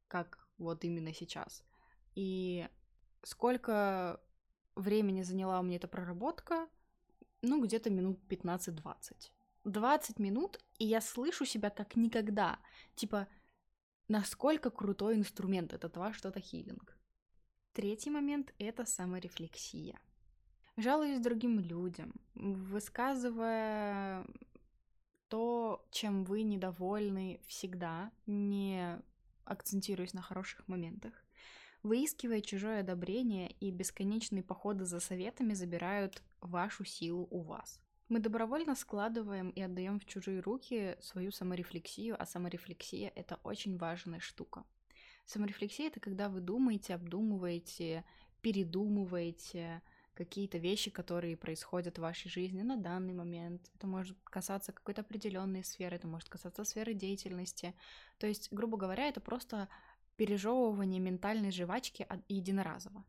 как 0.08 0.48
вот 0.58 0.84
именно 0.84 1.14
сейчас. 1.14 1.62
И 2.16 2.68
сколько 3.22 4.20
времени 4.74 5.22
заняла 5.22 5.60
у 5.60 5.62
меня 5.62 5.76
эта 5.76 5.86
проработка? 5.86 6.68
Ну, 7.42 7.62
где-то 7.62 7.90
минут 7.90 8.18
15-20. 8.28 9.30
20 9.62 10.18
минут, 10.18 10.58
и 10.80 10.86
я 10.86 11.00
слышу 11.00 11.44
себя 11.44 11.70
как 11.70 11.94
никогда. 11.94 12.58
Типа, 12.96 13.28
насколько 14.08 14.70
крутой 14.70 15.14
инструмент 15.14 15.72
это 15.72 15.88
два 15.88 16.12
что-то 16.12 16.40
хилинг. 16.40 16.98
Третий 17.72 18.10
момент— 18.10 18.52
это 18.58 18.84
саморефлексия. 18.84 20.00
Жалуюсь 20.76 21.20
другим 21.20 21.60
людям, 21.60 22.14
высказывая 22.34 24.26
то, 25.28 25.86
чем 25.90 26.24
вы 26.24 26.42
недовольны 26.42 27.40
всегда, 27.46 28.10
не 28.26 29.00
акцентируясь 29.44 30.14
на 30.14 30.22
хороших 30.22 30.66
моментах, 30.68 31.12
выискивая 31.82 32.40
чужое 32.40 32.80
одобрение 32.80 33.50
и 33.60 33.70
бесконечные 33.70 34.42
походы 34.42 34.84
за 34.84 35.00
советами 35.00 35.54
забирают 35.54 36.22
вашу 36.40 36.84
силу 36.84 37.26
у 37.30 37.42
вас. 37.42 37.80
Мы 38.08 38.20
добровольно 38.20 38.76
складываем 38.76 39.50
и 39.50 39.60
отдаем 39.60 39.98
в 39.98 40.04
чужие 40.04 40.40
руки 40.40 40.96
свою 41.00 41.32
саморефлексию, 41.32 42.20
а 42.20 42.24
саморефлексия— 42.24 43.12
это 43.16 43.40
очень 43.42 43.76
важная 43.78 44.20
штука. 44.20 44.64
Саморефлексия— 45.24 45.86
это 45.88 45.98
когда 45.98 46.28
вы 46.28 46.40
думаете, 46.40 46.94
обдумываете, 46.94 48.04
передумываете 48.42 49.82
какие-то 50.16 50.58
вещи, 50.58 50.90
которые 50.90 51.36
происходят 51.36 51.98
в 51.98 52.00
вашей 52.00 52.28
жизни 52.30 52.62
на 52.62 52.76
данный 52.76 53.12
момент. 53.12 53.70
Это 53.74 53.86
может 53.86 54.16
касаться 54.24 54.72
какой-то 54.72 55.02
определенной 55.02 55.62
сферы, 55.62 55.96
это 55.96 56.08
может 56.08 56.28
касаться 56.28 56.64
сферы 56.64 56.94
деятельности. 56.94 57.74
То 58.18 58.26
есть, 58.26 58.52
грубо 58.52 58.76
говоря, 58.78 59.08
это 59.08 59.20
просто 59.20 59.68
пережевывание 60.16 61.00
ментальной 61.00 61.50
жвачки 61.50 62.06
единоразово. 62.28 63.04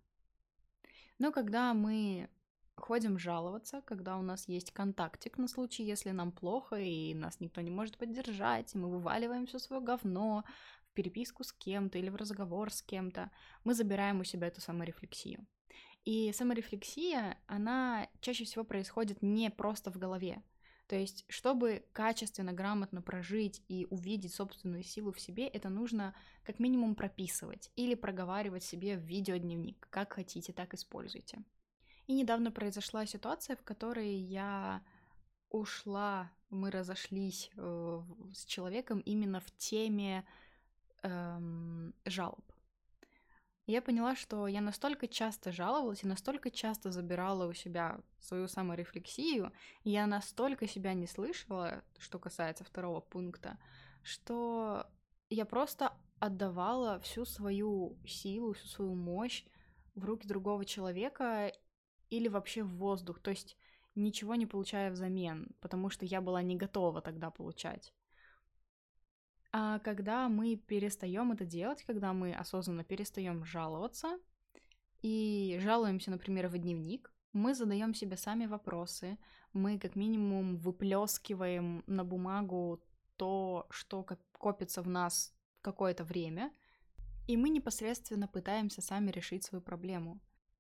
Но 1.19 1.31
когда 1.31 1.73
мы 1.73 2.29
ходим 2.75 3.17
жаловаться, 3.17 3.81
когда 3.81 4.17
у 4.17 4.21
нас 4.21 4.47
есть 4.47 4.71
контактик 4.71 5.37
на 5.37 5.47
случай, 5.47 5.83
если 5.83 6.11
нам 6.11 6.31
плохо, 6.31 6.75
и 6.75 7.13
нас 7.13 7.39
никто 7.39 7.61
не 7.61 7.71
может 7.71 7.97
поддержать, 7.97 8.75
и 8.75 8.77
мы 8.77 8.89
вываливаем 8.89 9.47
все 9.47 9.59
свое 9.59 9.81
говно 9.81 10.43
переписку 10.93 11.43
с 11.43 11.53
кем-то 11.53 11.97
или 11.97 12.09
в 12.09 12.15
разговор 12.15 12.71
с 12.71 12.81
кем-то, 12.81 13.31
мы 13.63 13.73
забираем 13.73 14.19
у 14.19 14.23
себя 14.23 14.47
эту 14.47 14.61
саморефлексию. 14.61 15.45
И 16.07 16.31
саморефлексия, 16.31 17.37
она 17.47 18.07
чаще 18.21 18.45
всего 18.45 18.63
происходит 18.63 19.21
не 19.21 19.49
просто 19.51 19.91
в 19.91 19.97
голове. 19.97 20.41
То 20.87 20.95
есть, 20.95 21.25
чтобы 21.27 21.83
качественно, 21.91 22.53
грамотно 22.53 23.01
прожить 23.01 23.61
и 23.67 23.87
увидеть 23.89 24.33
собственную 24.33 24.83
силу 24.83 25.11
в 25.11 25.19
себе, 25.19 25.49
это 25.49 25.67
нужно 25.67 26.15
как 26.45 26.59
минимум 26.59 26.95
прописывать 26.95 27.71
или 27.75 27.93
проговаривать 27.93 28.63
себе 28.63 28.95
в 28.95 29.01
видеодневник. 29.01 29.85
Как 29.89 30.13
хотите, 30.13 30.53
так 30.53 30.73
используйте. 30.73 31.43
И 32.05 32.13
недавно 32.13 32.51
произошла 32.51 33.05
ситуация, 33.05 33.57
в 33.57 33.63
которой 33.63 34.15
я 34.15 34.81
ушла, 35.49 36.31
мы 36.49 36.71
разошлись 36.71 37.51
э, 37.57 38.01
с 38.33 38.45
человеком 38.45 39.01
именно 39.01 39.41
в 39.41 39.51
теме 39.57 40.25
эм, 41.03 41.93
жалоб. 42.05 42.45
Я 43.67 43.81
поняла, 43.81 44.15
что 44.15 44.47
я 44.47 44.61
настолько 44.61 45.09
часто 45.09 45.51
жаловалась 45.51 46.01
и 46.01 46.07
настолько 46.07 46.49
часто 46.49 46.89
забирала 46.89 47.47
у 47.47 47.53
себя 47.53 47.99
свою 48.21 48.47
саморефлексию, 48.47 49.51
и 49.83 49.89
я 49.89 50.07
настолько 50.07 50.67
себя 50.67 50.93
не 50.93 51.05
слышала, 51.05 51.83
что 51.97 52.17
касается 52.17 52.63
второго 52.63 53.01
пункта, 53.01 53.57
что 54.03 54.87
я 55.29 55.43
просто 55.43 55.93
отдавала 56.19 57.01
всю 57.01 57.25
свою 57.25 57.97
силу, 58.07 58.53
всю 58.53 58.67
свою 58.67 58.95
мощь 58.95 59.43
в 59.95 60.05
руки 60.05 60.25
другого 60.25 60.63
человека 60.63 61.51
или 62.09 62.29
вообще 62.29 62.63
в 62.63 62.73
воздух, 62.77 63.19
то 63.19 63.31
есть 63.31 63.57
ничего 63.95 64.35
не 64.35 64.45
получая 64.45 64.91
взамен, 64.91 65.49
потому 65.59 65.89
что 65.89 66.05
я 66.05 66.21
была 66.21 66.41
не 66.41 66.55
готова 66.55 67.01
тогда 67.01 67.31
получать. 67.31 67.93
А 69.51 69.79
когда 69.79 70.29
мы 70.29 70.55
перестаем 70.55 71.31
это 71.31 71.45
делать, 71.45 71.83
когда 71.83 72.13
мы 72.13 72.33
осознанно 72.33 72.83
перестаем 72.83 73.45
жаловаться 73.45 74.19
и 75.01 75.57
жалуемся, 75.61 76.11
например, 76.11 76.47
в 76.47 76.57
дневник, 76.57 77.11
мы 77.33 77.53
задаем 77.53 77.93
себе 77.93 78.17
сами 78.17 78.45
вопросы, 78.45 79.17
мы 79.53 79.79
как 79.79 79.95
минимум 79.95 80.57
выплескиваем 80.57 81.83
на 81.87 82.03
бумагу 82.03 82.83
то, 83.15 83.67
что 83.69 84.05
копится 84.33 84.81
в 84.81 84.87
нас 84.87 85.33
какое-то 85.61 86.03
время, 86.03 86.51
и 87.27 87.37
мы 87.37 87.49
непосредственно 87.49 88.27
пытаемся 88.27 88.81
сами 88.81 89.11
решить 89.11 89.43
свою 89.43 89.61
проблему. 89.61 90.19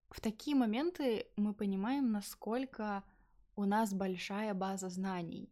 В 0.09 0.21
такие 0.21 0.55
моменты 0.55 1.27
мы 1.35 1.53
понимаем, 1.53 2.11
насколько 2.11 3.03
у 3.55 3.65
нас 3.65 3.93
большая 3.93 4.53
база 4.53 4.89
знаний, 4.89 5.51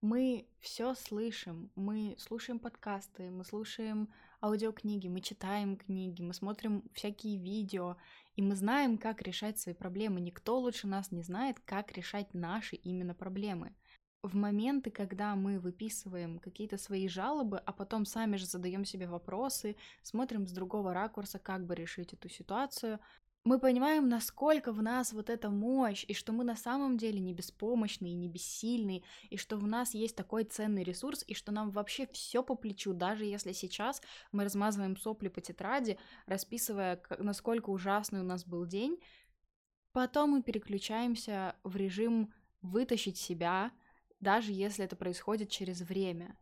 мы 0.00 0.46
все 0.60 0.94
слышим, 0.94 1.70
мы 1.74 2.14
слушаем 2.18 2.58
подкасты, 2.58 3.30
мы 3.30 3.44
слушаем 3.44 4.08
аудиокниги, 4.40 5.08
мы 5.08 5.20
читаем 5.20 5.76
книги, 5.76 6.22
мы 6.22 6.34
смотрим 6.34 6.84
всякие 6.94 7.36
видео, 7.36 7.96
и 8.36 8.42
мы 8.42 8.54
знаем, 8.54 8.96
как 8.96 9.22
решать 9.22 9.58
свои 9.58 9.74
проблемы. 9.74 10.20
Никто 10.20 10.58
лучше 10.60 10.86
нас 10.86 11.10
не 11.10 11.22
знает, 11.22 11.58
как 11.64 11.92
решать 11.92 12.32
наши 12.32 12.76
именно 12.76 13.14
проблемы. 13.14 13.74
В 14.22 14.34
моменты, 14.34 14.90
когда 14.90 15.34
мы 15.34 15.58
выписываем 15.58 16.38
какие-то 16.38 16.76
свои 16.76 17.08
жалобы, 17.08 17.58
а 17.58 17.72
потом 17.72 18.04
сами 18.04 18.36
же 18.36 18.46
задаем 18.46 18.84
себе 18.84 19.08
вопросы, 19.08 19.76
смотрим 20.02 20.46
с 20.46 20.52
другого 20.52 20.92
ракурса, 20.92 21.38
как 21.38 21.66
бы 21.66 21.74
решить 21.74 22.12
эту 22.12 22.28
ситуацию, 22.28 23.00
мы 23.48 23.58
понимаем, 23.58 24.08
насколько 24.08 24.72
в 24.72 24.82
нас 24.82 25.12
вот 25.12 25.30
эта 25.30 25.50
мощь, 25.50 26.04
и 26.06 26.14
что 26.14 26.32
мы 26.32 26.44
на 26.44 26.56
самом 26.56 26.96
деле 26.98 27.18
не 27.18 27.32
беспомощные, 27.32 28.14
не 28.14 28.28
бессильные, 28.28 29.02
и 29.30 29.36
что 29.36 29.56
в 29.56 29.66
нас 29.66 29.94
есть 29.94 30.16
такой 30.16 30.44
ценный 30.44 30.84
ресурс, 30.84 31.24
и 31.26 31.34
что 31.34 31.50
нам 31.52 31.70
вообще 31.70 32.06
все 32.12 32.42
по 32.42 32.54
плечу, 32.54 32.92
даже 32.92 33.24
если 33.24 33.52
сейчас 33.52 34.02
мы 34.32 34.44
размазываем 34.44 34.96
сопли 34.96 35.28
по 35.28 35.40
тетради, 35.40 35.98
расписывая, 36.26 37.02
насколько 37.18 37.70
ужасный 37.70 38.20
у 38.20 38.24
нас 38.24 38.44
был 38.44 38.66
день, 38.66 38.98
Потом 39.92 40.30
мы 40.30 40.42
переключаемся 40.42 41.56
в 41.64 41.74
режим 41.74 42.32
вытащить 42.62 43.16
себя, 43.16 43.72
даже 44.20 44.52
если 44.52 44.84
это 44.84 44.94
происходит 44.94 45.50
через 45.50 45.80
время. 45.80 46.36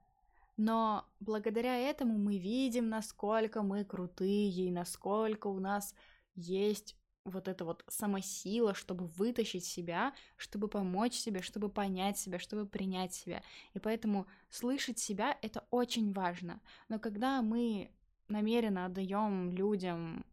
Но 0.57 1.07
благодаря 1.21 1.77
этому 1.79 2.19
мы 2.19 2.39
видим, 2.39 2.89
насколько 2.89 3.63
мы 3.63 3.85
крутые 3.85 4.51
и 4.51 4.71
насколько 4.71 5.47
у 5.47 5.61
нас 5.61 5.95
есть 6.37 6.97
вот 7.25 7.49
эта 7.49 7.64
вот 7.64 7.85
самосила, 7.88 8.75
чтобы 8.75 9.07
вытащить 9.07 9.64
себя, 9.64 10.14
чтобы 10.37 10.69
помочь 10.69 11.14
себе, 11.14 11.43
чтобы 11.43 11.69
понять 11.69 12.19
себя, 12.19 12.38
чтобы 12.38 12.66
принять 12.66 13.14
себя. 13.14 13.43
И 13.75 13.81
поэтому 13.81 14.26
слышать 14.49 14.99
себя— 14.99 15.37
это 15.43 15.66
очень 15.71 16.12
важно. 16.12 16.61
Но 16.88 16.99
когда 16.99 17.43
мы 17.43 17.90
намеренно 18.28 18.87
отдаем 18.87 19.50
людям 19.50 20.25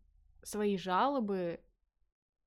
свои 0.44 0.78
жалобы, 0.78 1.60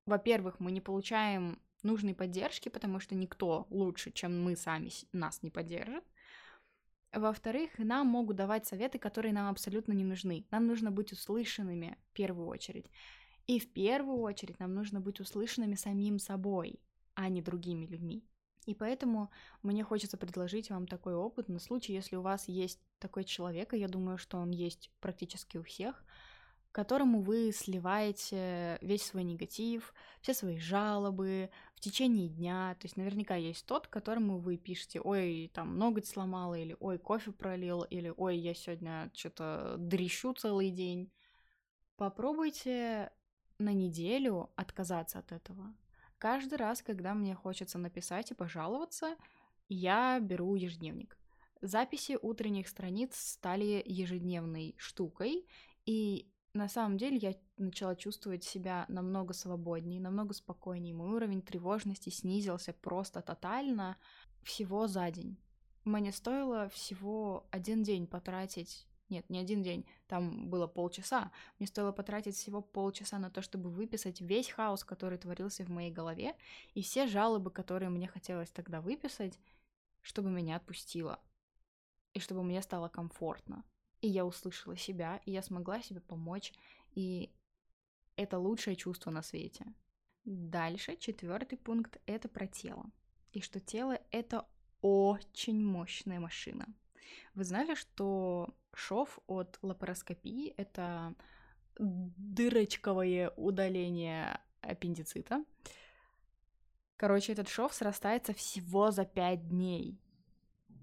во-первых, 0.06 0.60
мы 0.60 0.70
не 0.70 0.80
получаем 0.80 1.60
нужной 1.82 2.14
поддержки, 2.14 2.68
потому 2.68 3.00
что 3.00 3.14
никто 3.14 3.66
лучше, 3.70 4.12
чем 4.12 4.42
мы 4.42 4.56
сами, 4.56 4.90
нас 5.12 5.42
не 5.42 5.50
поддержит. 5.50 6.04
Во-вторых, 7.12 7.78
нам 7.78 8.06
могут 8.08 8.36
давать 8.36 8.66
советы, 8.66 8.98
которые 8.98 9.32
нам 9.32 9.50
абсолютно 9.50 9.92
не 9.92 10.04
нужны. 10.04 10.44
Нам 10.50 10.66
нужно 10.66 10.90
быть 10.90 11.12
услышанными 11.12 11.96
в 12.10 12.12
первую 12.12 12.46
очередь. 12.48 12.90
И 13.46 13.60
в 13.60 13.72
первую 13.72 14.18
очередь 14.20 14.58
нам 14.58 14.74
нужно 14.74 15.00
быть 15.00 15.20
услышанными 15.20 15.74
самим 15.74 16.18
собой, 16.18 16.80
а 17.14 17.28
не 17.28 17.42
другими 17.42 17.86
людьми. 17.86 18.24
И 18.66 18.74
поэтому 18.74 19.30
мне 19.62 19.84
хочется 19.84 20.16
предложить 20.16 20.70
вам 20.70 20.88
такой 20.88 21.14
опыт 21.14 21.48
на 21.48 21.60
случай, 21.60 21.92
если 21.92 22.16
у 22.16 22.22
вас 22.22 22.48
есть 22.48 22.80
такой 22.98 23.22
человек, 23.22 23.72
и 23.72 23.78
я 23.78 23.86
думаю, 23.86 24.18
что 24.18 24.38
он 24.38 24.50
есть 24.50 24.90
практически 25.00 25.56
у 25.56 25.62
всех, 25.62 26.04
которому 26.72 27.22
вы 27.22 27.52
сливаете 27.52 28.76
весь 28.82 29.04
свой 29.04 29.22
негатив, 29.22 29.94
все 30.20 30.34
свои 30.34 30.58
жалобы 30.58 31.48
в 31.74 31.80
течение 31.80 32.28
дня. 32.28 32.76
То 32.80 32.86
есть 32.86 32.96
наверняка 32.96 33.36
есть 33.36 33.64
тот, 33.64 33.86
которому 33.86 34.38
вы 34.38 34.58
пишете, 34.58 35.00
ой, 35.00 35.50
там 35.54 35.78
ноготь 35.78 36.06
сломала, 36.06 36.54
или 36.54 36.76
ой, 36.80 36.98
кофе 36.98 37.30
пролил, 37.30 37.84
или 37.84 38.12
ой, 38.14 38.36
я 38.36 38.52
сегодня 38.52 39.10
что-то 39.14 39.76
дрещу 39.78 40.34
целый 40.34 40.70
день. 40.70 41.10
Попробуйте 41.96 43.10
на 43.58 43.72
неделю 43.72 44.50
отказаться 44.56 45.18
от 45.18 45.32
этого. 45.32 45.74
Каждый 46.18 46.56
раз, 46.56 46.82
когда 46.82 47.14
мне 47.14 47.34
хочется 47.34 47.78
написать 47.78 48.30
и 48.30 48.34
пожаловаться, 48.34 49.16
я 49.68 50.18
беру 50.20 50.54
ежедневник. 50.54 51.18
Записи 51.60 52.18
утренних 52.20 52.68
страниц 52.68 53.16
стали 53.16 53.82
ежедневной 53.84 54.74
штукой, 54.78 55.46
и 55.84 56.30
на 56.52 56.68
самом 56.68 56.96
деле 56.96 57.16
я 57.16 57.34
начала 57.56 57.96
чувствовать 57.96 58.44
себя 58.44 58.86
намного 58.88 59.34
свободнее, 59.34 60.00
намного 60.00 60.34
спокойнее. 60.34 60.94
Мой 60.94 61.10
уровень 61.10 61.42
тревожности 61.42 62.10
снизился 62.10 62.72
просто 62.72 63.20
тотально 63.20 63.96
всего 64.42 64.86
за 64.86 65.10
день. 65.10 65.36
Мне 65.84 66.12
стоило 66.12 66.68
всего 66.68 67.46
один 67.50 67.82
день 67.82 68.06
потратить 68.06 68.86
нет, 69.08 69.28
не 69.30 69.38
один 69.38 69.62
день, 69.62 69.86
там 70.08 70.48
было 70.48 70.66
полчаса. 70.66 71.30
Мне 71.58 71.66
стоило 71.66 71.92
потратить 71.92 72.36
всего 72.36 72.60
полчаса 72.60 73.18
на 73.18 73.30
то, 73.30 73.42
чтобы 73.42 73.70
выписать 73.70 74.20
весь 74.20 74.48
хаос, 74.48 74.84
который 74.84 75.18
творился 75.18 75.64
в 75.64 75.68
моей 75.68 75.90
голове, 75.90 76.34
и 76.74 76.82
все 76.82 77.06
жалобы, 77.06 77.50
которые 77.50 77.88
мне 77.88 78.08
хотелось 78.08 78.50
тогда 78.50 78.80
выписать, 78.80 79.38
чтобы 80.02 80.30
меня 80.30 80.56
отпустило, 80.56 81.20
и 82.14 82.20
чтобы 82.20 82.42
мне 82.42 82.62
стало 82.62 82.88
комфортно. 82.88 83.64
И 84.00 84.08
я 84.08 84.24
услышала 84.24 84.76
себя, 84.76 85.20
и 85.24 85.32
я 85.32 85.42
смогла 85.42 85.80
себе 85.82 86.00
помочь, 86.00 86.52
и 86.94 87.32
это 88.16 88.38
лучшее 88.38 88.76
чувство 88.76 89.10
на 89.10 89.22
свете. 89.22 89.66
Дальше, 90.24 90.96
четвертый 90.96 91.56
пункт, 91.56 92.00
это 92.06 92.28
про 92.28 92.46
тело. 92.46 92.90
И 93.32 93.40
что 93.40 93.60
тело— 93.60 94.00
это 94.10 94.46
очень 94.80 95.64
мощная 95.64 96.18
машина. 96.20 96.66
Вы 97.34 97.44
знали, 97.44 97.74
что 97.74 98.54
шов 98.76 99.18
от 99.26 99.58
лапароскопии— 99.62 100.54
это 100.56 101.14
дырочковое 101.78 103.30
удаление 103.36 104.40
аппендицита. 104.60 105.44
Короче, 106.96 107.32
этот 107.32 107.48
шов 107.48 107.74
срастается 107.74 108.32
всего 108.32 108.90
за 108.90 109.04
пять 109.04 109.48
дней. 109.48 109.98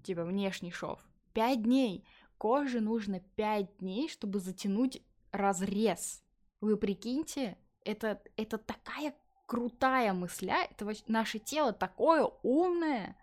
Типа 0.02 0.24
внешний 0.24 0.70
шов. 0.70 1.00
Пять 1.32 1.62
дней! 1.62 2.06
Коже 2.38 2.80
нужно 2.80 3.20
пять 3.20 3.76
дней, 3.78 4.08
чтобы 4.08 4.38
затянуть 4.38 5.02
разрез. 5.32 6.22
Вы 6.60 6.76
прикиньте, 6.76 7.56
это, 7.84 8.20
это 8.36 8.58
такая 8.58 9.14
крутая 9.46 10.12
мысля, 10.12 10.68
это 10.70 10.92
наше 11.06 11.38
тело 11.38 11.72
такое 11.72 12.24
умное. 12.42 13.16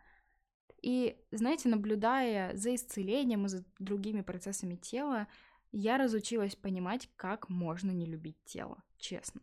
И, 0.81 1.17
знаете, 1.31 1.69
наблюдая 1.69 2.55
за 2.55 2.73
исцелением 2.73 3.45
и 3.45 3.49
за 3.49 3.63
другими 3.79 4.21
процессами 4.21 4.75
тела, 4.75 5.27
я 5.71 5.97
разучилась 5.97 6.55
понимать, 6.55 7.09
как 7.15 7.49
можно 7.49 7.91
не 7.91 8.05
любить 8.05 8.37
тело, 8.45 8.83
честно. 8.97 9.41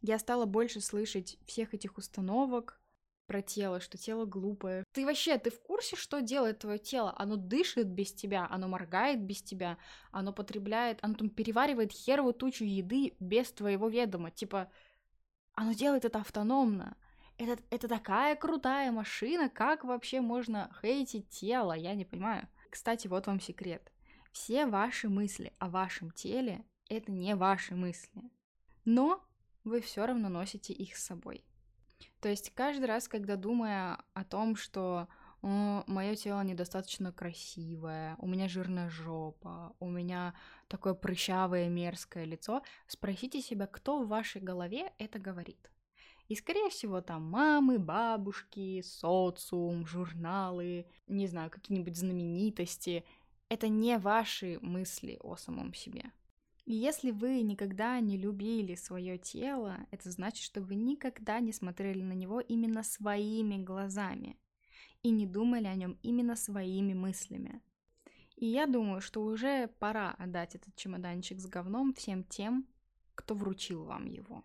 Я 0.00 0.18
стала 0.18 0.46
больше 0.46 0.80
слышать 0.80 1.38
всех 1.46 1.74
этих 1.74 1.98
установок 1.98 2.80
про 3.26 3.42
тело, 3.42 3.80
что 3.80 3.98
тело 3.98 4.24
глупое. 4.24 4.84
Ты 4.92 5.04
вообще, 5.04 5.38
ты 5.38 5.50
в 5.50 5.60
курсе, 5.60 5.96
что 5.96 6.20
делает 6.20 6.60
твое 6.60 6.78
тело? 6.78 7.14
Оно 7.16 7.36
дышит 7.36 7.88
без 7.88 8.12
тебя, 8.12 8.46
оно 8.50 8.68
моргает 8.68 9.20
без 9.22 9.42
тебя, 9.42 9.78
оно 10.10 10.32
потребляет, 10.32 10.98
оно 11.02 11.14
там 11.14 11.28
переваривает 11.28 11.92
херовую 11.92 12.34
тучу 12.34 12.64
еды 12.64 13.14
без 13.20 13.50
твоего 13.52 13.88
ведома. 13.88 14.30
Типа, 14.30 14.70
оно 15.54 15.72
делает 15.72 16.04
это 16.04 16.20
автономно 16.20 16.96
это, 17.38 17.62
это 17.70 17.88
такая 17.88 18.36
крутая 18.36 18.92
машина, 18.92 19.48
как 19.48 19.84
вообще 19.84 20.20
можно 20.20 20.70
хейтить 20.80 21.28
тело, 21.28 21.72
я 21.72 21.94
не 21.94 22.04
понимаю. 22.04 22.48
Кстати, 22.70 23.08
вот 23.08 23.26
вам 23.26 23.40
секрет. 23.40 23.92
Все 24.32 24.66
ваши 24.66 25.08
мысли 25.08 25.52
о 25.58 25.68
вашем 25.68 26.10
теле— 26.10 26.64
это 26.88 27.12
не 27.12 27.34
ваши 27.36 27.74
мысли. 27.74 28.22
Но 28.84 29.22
вы 29.64 29.80
все 29.80 30.06
равно 30.06 30.28
носите 30.28 30.72
их 30.72 30.96
с 30.96 31.04
собой. 31.04 31.44
То 32.20 32.28
есть 32.28 32.52
каждый 32.54 32.86
раз, 32.86 33.08
когда 33.08 33.36
думая 33.36 33.98
о 34.14 34.24
том, 34.24 34.56
что 34.56 35.08
мое 35.42 36.14
тело 36.14 36.40
недостаточно 36.42 37.12
красивое, 37.12 38.16
у 38.18 38.28
меня 38.28 38.48
жирная 38.48 38.88
жопа, 38.88 39.74
у 39.80 39.88
меня 39.88 40.34
такое 40.68 40.94
прыщавое 40.94 41.68
мерзкое 41.68 42.24
лицо, 42.24 42.62
спросите 42.86 43.40
себя, 43.40 43.66
кто 43.66 44.02
в 44.02 44.08
вашей 44.08 44.40
голове 44.40 44.92
это 44.98 45.18
говорит. 45.18 45.71
И, 46.32 46.34
скорее 46.34 46.70
всего, 46.70 47.02
там 47.02 47.24
мамы, 47.24 47.78
бабушки, 47.78 48.80
социум, 48.80 49.86
журналы, 49.86 50.86
не 51.06 51.26
знаю, 51.26 51.50
какие-нибудь 51.50 51.94
знаменитости. 51.94 53.04
Это 53.50 53.68
не 53.68 53.98
ваши 53.98 54.58
мысли 54.62 55.18
о 55.20 55.36
самом 55.36 55.74
себе. 55.74 56.10
И 56.64 56.72
если 56.72 57.10
вы 57.10 57.42
никогда 57.42 58.00
не 58.00 58.16
любили 58.16 58.76
свое 58.76 59.18
тело, 59.18 59.76
это 59.90 60.10
значит, 60.10 60.42
что 60.42 60.62
вы 60.62 60.74
никогда 60.74 61.38
не 61.40 61.52
смотрели 61.52 62.00
на 62.00 62.14
него 62.14 62.40
именно 62.40 62.82
своими 62.82 63.62
глазами 63.62 64.38
и 65.02 65.10
не 65.10 65.26
думали 65.26 65.66
о 65.66 65.74
нем 65.74 65.98
именно 66.02 66.34
своими 66.34 66.94
мыслями. 66.94 67.60
И 68.36 68.46
я 68.46 68.66
думаю, 68.66 69.02
что 69.02 69.22
уже 69.22 69.68
пора 69.78 70.12
отдать 70.12 70.54
этот 70.54 70.74
чемоданчик 70.76 71.38
с 71.40 71.46
говном 71.46 71.92
всем 71.92 72.24
тем, 72.24 72.66
кто 73.14 73.34
вручил 73.34 73.84
вам 73.84 74.06
его. 74.06 74.42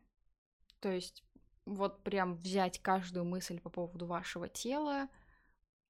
То 0.79 0.91
есть 0.91 1.23
вот 1.67 2.03
прям 2.03 2.37
взять 2.37 2.79
каждую 2.79 3.25
мысль 3.25 3.59
по 3.59 3.69
поводу 3.69 4.05
вашего 4.05 4.47
тела, 4.47 5.09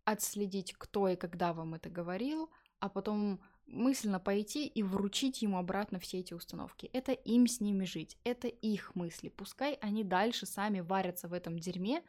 отследить, 0.05 0.73
кто 0.73 1.07
и 1.09 1.15
когда 1.15 1.53
вам 1.53 1.75
это 1.75 1.89
говорил, 1.89 2.49
а 2.79 2.89
потом 2.89 3.41
мысленно 3.67 4.19
пойти 4.19 4.65
и 4.65 4.81
вручить 4.81 5.41
ему 5.41 5.57
обратно 5.57 5.99
все 5.99 6.19
эти 6.19 6.33
установки. 6.33 6.89
Это 6.93 7.11
им 7.11 7.47
с 7.47 7.59
ними 7.59 7.85
жить, 7.85 8.17
это 8.23 8.47
их 8.47 8.95
мысли. 8.95 9.29
Пускай 9.29 9.73
они 9.75 10.03
дальше 10.03 10.45
сами 10.45 10.79
варятся 10.79 11.27
в 11.27 11.33
этом 11.33 11.59
дерьме, 11.59 12.01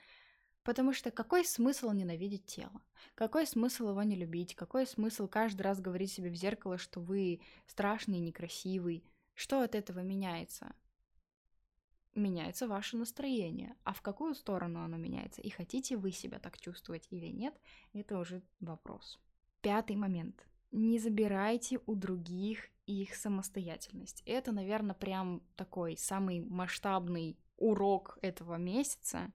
потому 0.62 0.92
что 0.92 1.10
какой 1.10 1.44
смысл 1.44 1.90
ненавидеть 1.90 2.46
тело? 2.46 2.80
Какой 3.14 3.46
смысл 3.46 3.90
его 3.90 4.02
не 4.02 4.14
любить? 4.14 4.54
Какой 4.54 4.86
смысл 4.86 5.26
каждый 5.26 5.62
раз 5.62 5.80
говорить 5.80 6.12
себе 6.12 6.30
в 6.30 6.36
зеркало, 6.36 6.78
что 6.78 7.00
вы 7.00 7.40
страшный 7.66 8.18
и 8.18 8.22
некрасивый? 8.22 9.04
Что 9.34 9.62
от 9.62 9.74
этого 9.74 10.00
меняется? 10.00 10.74
Меняется 12.18 12.68
ваше 12.68 12.96
настроение. 12.96 13.74
А 13.84 13.92
в 13.92 14.02
какую 14.02 14.34
сторону 14.34 14.82
оно 14.82 14.96
меняется? 14.96 15.40
И 15.42 15.50
хотите 15.50 15.96
вы 15.96 16.12
себя 16.12 16.38
так 16.38 16.60
чувствовать 16.60 17.06
или 17.10 17.26
нет, 17.26 17.54
это 17.92 18.18
уже 18.18 18.42
вопрос. 18.60 19.20
Пятый 19.60 19.96
момент. 19.96 20.46
Не 20.70 20.98
забирайте 20.98 21.80
у 21.86 21.94
других 21.94 22.68
их 22.86 23.14
самостоятельность. 23.14 24.22
Это, 24.26 24.52
наверное, 24.52 24.94
прям 24.94 25.42
такой 25.56 25.96
самый 25.96 26.40
масштабный 26.40 27.38
урок 27.56 28.18
этого 28.22 28.56
месяца, 28.56 29.32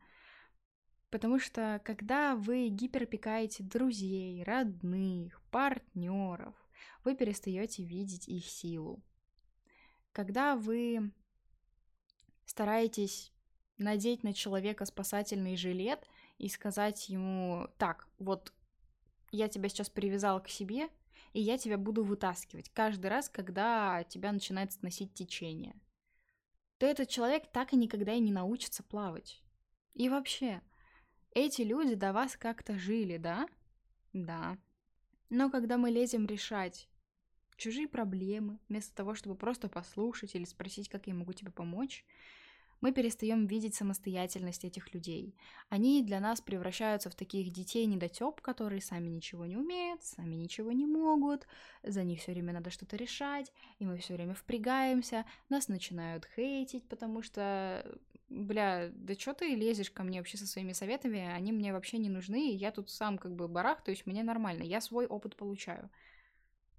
потому 1.10 1.39
что 1.39 1.82
когда 1.86 2.36
вы 2.36 2.69
гиперопекаете 2.69 3.63
друзей, 3.63 4.43
родных, 4.43 5.41
партнеров, 5.52 6.56
вы 7.04 7.15
перестаете 7.15 7.84
видеть 7.84 8.28
их 8.28 8.46
силу. 8.46 9.04
Когда 10.12 10.56
вы 10.56 11.12
стараетесь 12.45 13.32
надеть 13.77 14.23
на 14.23 14.34
человека 14.34 14.86
спасательный 14.86 15.56
жилет 15.56 16.08
и 16.38 16.49
сказать 16.49 17.10
ему, 17.10 17.67
так, 17.77 18.08
вот 18.19 18.53
я 19.32 19.47
тебя 19.47 19.69
сейчас 19.69 19.89
привязала 19.89 20.39
к 20.39 20.49
себе, 20.49 20.89
и 21.34 21.41
я 21.41 21.58
тебя 21.58 21.77
буду 21.77 22.03
вытаскивать 22.03 22.69
каждый 22.69 23.08
раз, 23.08 23.29
когда 23.29 24.03
тебя 24.03 24.32
начинает 24.32 24.71
сносить 24.71 25.13
течение, 25.13 25.75
то 26.77 26.86
этот 26.86 27.10
человек 27.10 27.51
так 27.51 27.73
и 27.73 27.77
никогда 27.77 28.13
и 28.13 28.19
не 28.19 28.32
научится 28.32 28.84
плавать. 28.84 29.41
И 29.93 30.10
вообще, 30.10 30.62
эти 31.32 31.62
люди 31.62 31.95
до 31.95 32.13
вас 32.13 32.36
как-то 32.36 32.77
жили, 32.77 33.17
да? 33.17 33.47
Да. 34.12 34.58
Но 35.29 35.49
когда 35.49 35.77
мы 35.77 35.89
лезем 35.89 36.27
решать 36.27 36.88
чужие 37.63 37.88
проблемы, 37.88 38.60
вместо 38.67 38.93
того, 38.93 39.15
чтобы 39.15 39.36
просто 39.36 39.69
послушать 39.69 40.36
или 40.36 40.43
спросить, 40.43 40.89
как 40.89 41.08
я 41.08 41.13
могу 41.13 41.32
тебе 41.32 41.52
помочь, 41.52 42.06
мы 42.82 42.91
перестаем 42.91 43.47
видеть 43.47 43.76
самостоятельность 43.76 44.65
этих 44.65 44.93
людей. 44.93 45.38
Они 45.69 46.04
для 46.04 46.19
нас 46.19 46.41
превращаются 46.41 47.10
в 47.10 47.15
таких 47.15 47.54
детей 47.54 47.86
недотеп, 47.86 48.41
которые 48.41 48.82
сами 48.82 49.08
ничего 49.08 49.45
не 49.45 49.56
умеют, 49.56 50.04
сами 50.04 50.36
ничего 50.36 50.73
не 50.73 50.86
могут, 50.86 51.47
за 51.84 52.04
них 52.04 52.19
все 52.19 52.34
время 52.34 52.52
надо 52.52 52.69
что-то 52.69 52.97
решать, 52.97 53.54
и 53.80 53.86
мы 53.86 53.97
все 53.97 54.15
время 54.15 54.34
впрягаемся, 54.34 55.23
нас 55.47 55.69
начинают 55.69 56.28
хейтить, 56.36 56.86
потому 56.89 57.21
что 57.21 57.97
бля, 58.28 58.89
да 58.93 59.13
что 59.13 59.34
ты 59.34 59.56
лезешь 59.56 59.91
ко 59.91 60.04
мне 60.04 60.19
вообще 60.19 60.38
со 60.38 60.47
своими 60.47 60.73
советами, 60.73 61.19
они 61.19 61.54
мне 61.54 61.71
вообще 61.71 61.97
не 61.97 62.10
нужны, 62.10 62.52
я 62.52 62.71
тут 62.71 62.89
сам 62.89 63.17
как 63.17 63.34
бы 63.34 63.47
барах, 63.47 63.82
то 63.82 63.91
есть 63.91 64.06
мне 64.06 64.23
нормально, 64.23 64.63
я 64.63 64.82
свой 64.82 65.06
опыт 65.06 65.38
получаю. 65.38 65.89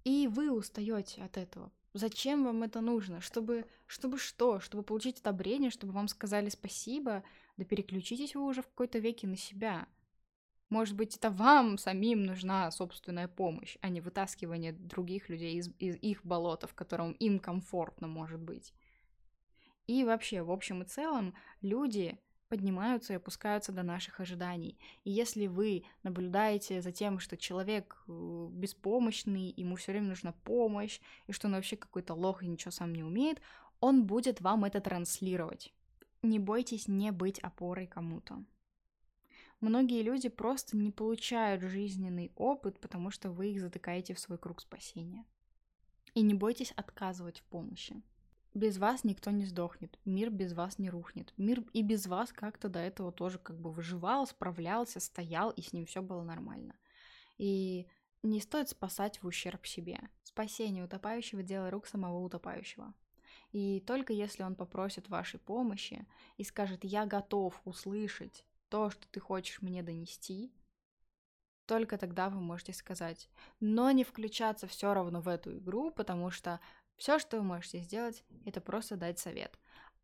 И 0.05 0.27
вы 0.27 0.51
устаете 0.51 1.23
от 1.23 1.35
этого, 1.35 1.71
Зачем 1.95 2.43
вам 2.43 2.63
это 2.63 2.81
нужно? 2.81 3.21
Чтобы, 3.21 3.65
чтобы 3.87 4.17
что? 4.17 4.59
Чтобы 4.59 4.83
получить 4.83 5.21
одобрение, 5.21 5.69
чтобы 5.69 5.93
вам 5.93 6.09
сказали 6.09 6.49
спасибо? 6.49 7.23
Да 7.55 7.63
переключитесь 7.63 8.35
вы 8.35 8.43
уже 8.43 8.61
в 8.61 8.67
какой-то 8.67 8.99
веке 8.99 9.27
на 9.27 9.37
себя. 9.37 9.87
Может 10.67 10.97
быть, 10.97 11.15
это 11.15 11.29
вам 11.29 11.77
самим 11.77 12.23
нужна 12.23 12.69
собственная 12.71 13.29
помощь, 13.29 13.77
а 13.79 13.87
не 13.87 14.01
вытаскивание 14.01 14.73
других 14.73 15.29
людей 15.29 15.55
из, 15.55 15.69
из 15.79 15.95
их 15.95 16.25
болота, 16.25 16.67
в 16.67 16.73
котором 16.73 17.13
им 17.13 17.39
комфортно 17.39 18.07
может 18.07 18.41
быть. 18.41 18.73
И 19.87 20.03
вообще, 20.03 20.41
в 20.41 20.51
общем 20.51 20.81
и 20.81 20.85
целом, 20.85 21.33
люди 21.61 22.19
поднимаются 22.47 23.13
и 23.13 23.15
опускаются 23.15 23.71
до 23.71 23.83
наших 23.83 24.19
ожиданий. 24.19 24.77
И 25.03 25.11
если 25.11 25.47
вы 25.47 25.83
наблюдаете 26.03 26.81
за 26.81 26.91
тем, 26.91 27.19
что 27.19 27.37
человек 27.37 28.03
э, 28.07 28.47
беспомощный, 28.51 29.53
ему 29.55 29.75
все 29.75 29.91
время 29.91 30.09
нужна 30.09 30.31
помощь, 30.31 30.99
и 31.27 31.31
что 31.31 31.47
он 31.47 31.53
вообще 31.53 31.75
какой-то 31.75 32.13
лох 32.13 32.43
и 32.43 32.47
ничего 32.47 32.71
сам 32.71 32.93
не 32.93 33.03
умеет, 33.03 33.41
он 33.79 34.05
будет 34.05 34.41
вам 34.41 34.65
это 34.65 34.79
транслировать. 34.81 35.73
Не 36.21 36.39
бойтесь 36.39 36.87
не 36.87 37.11
быть 37.11 37.39
опорой 37.39 37.87
кому-то. 37.87 38.43
Многие 39.61 40.01
люди 40.01 40.29
просто 40.29 40.77
не 40.77 40.91
получают 40.91 41.61
жизненный 41.61 42.31
опыт, 42.35 42.79
потому 42.79 43.09
что 43.09 43.31
вы 43.31 43.51
их 43.51 43.61
затыкаете 43.61 44.13
в 44.13 44.19
свой 44.19 44.37
круг 44.37 44.61
спасения. 44.61 45.25
И 46.13 46.21
не 46.21 46.33
бойтесь 46.33 46.71
отказывать 46.71 47.39
в 47.39 47.43
помощи 47.43 48.01
без 48.55 48.77
вас 48.77 49.03
никто 49.03 49.31
не 49.31 49.45
сдохнет, 49.45 49.99
мир 50.05 50.29
без 50.29 50.53
вас 50.53 50.79
не 50.79 50.89
рухнет. 50.89 51.33
Мир 51.37 51.63
и 51.73 51.83
без 51.83 52.07
вас 52.07 52.31
как-то 52.31 52.69
до 52.69 52.79
этого 52.79 53.11
тоже 53.11 53.37
как 53.37 53.59
бы 53.59 53.71
выживал, 53.71 54.25
справлялся, 54.25 54.99
стоял, 54.99 55.51
и 55.51 55.61
с 55.61 55.73
ним 55.73 55.85
все 55.85 56.01
было 56.01 56.23
нормально. 56.23 56.75
И 57.37 57.87
не 58.23 58.39
стоит 58.39 58.69
спасать 58.69 59.21
в 59.21 59.27
ущерб 59.27 59.67
себе. 59.67 59.99
Спасение 60.23 60.85
утопающего– 60.85 61.43
дело 61.43 61.69
рук 61.69 61.85
самого 61.85 62.19
утопающего. 62.19 62.93
И 63.51 63.81
только 63.81 64.13
если 64.13 64.43
он 64.43 64.55
попросит 64.55 65.09
вашей 65.09 65.39
помощи 65.39 66.07
и 66.37 66.43
скажет 66.43 66.83
«я 66.83 67.05
готов 67.05 67.61
услышать 67.65 68.45
то, 68.69 68.89
что 68.89 69.07
ты 69.09 69.19
хочешь 69.19 69.61
мне 69.61 69.83
донести», 69.83 70.51
только 71.65 71.97
тогда 71.97 72.29
вы 72.29 72.39
можете 72.39 72.73
сказать, 72.73 73.29
но 73.59 73.89
не 73.91 74.03
включаться 74.03 74.67
все 74.67 74.93
равно 74.93 75.19
в 75.19 75.27
эту 75.27 75.57
игру, 75.57 75.91
потому 75.91 76.29
что 76.29 76.59
все, 76.97 77.19
что 77.19 77.37
вы 77.37 77.43
можете 77.43 77.79
сделать, 77.79 78.23
это 78.45 78.61
просто 78.61 78.95
дать 78.95 79.19
совет. 79.19 79.57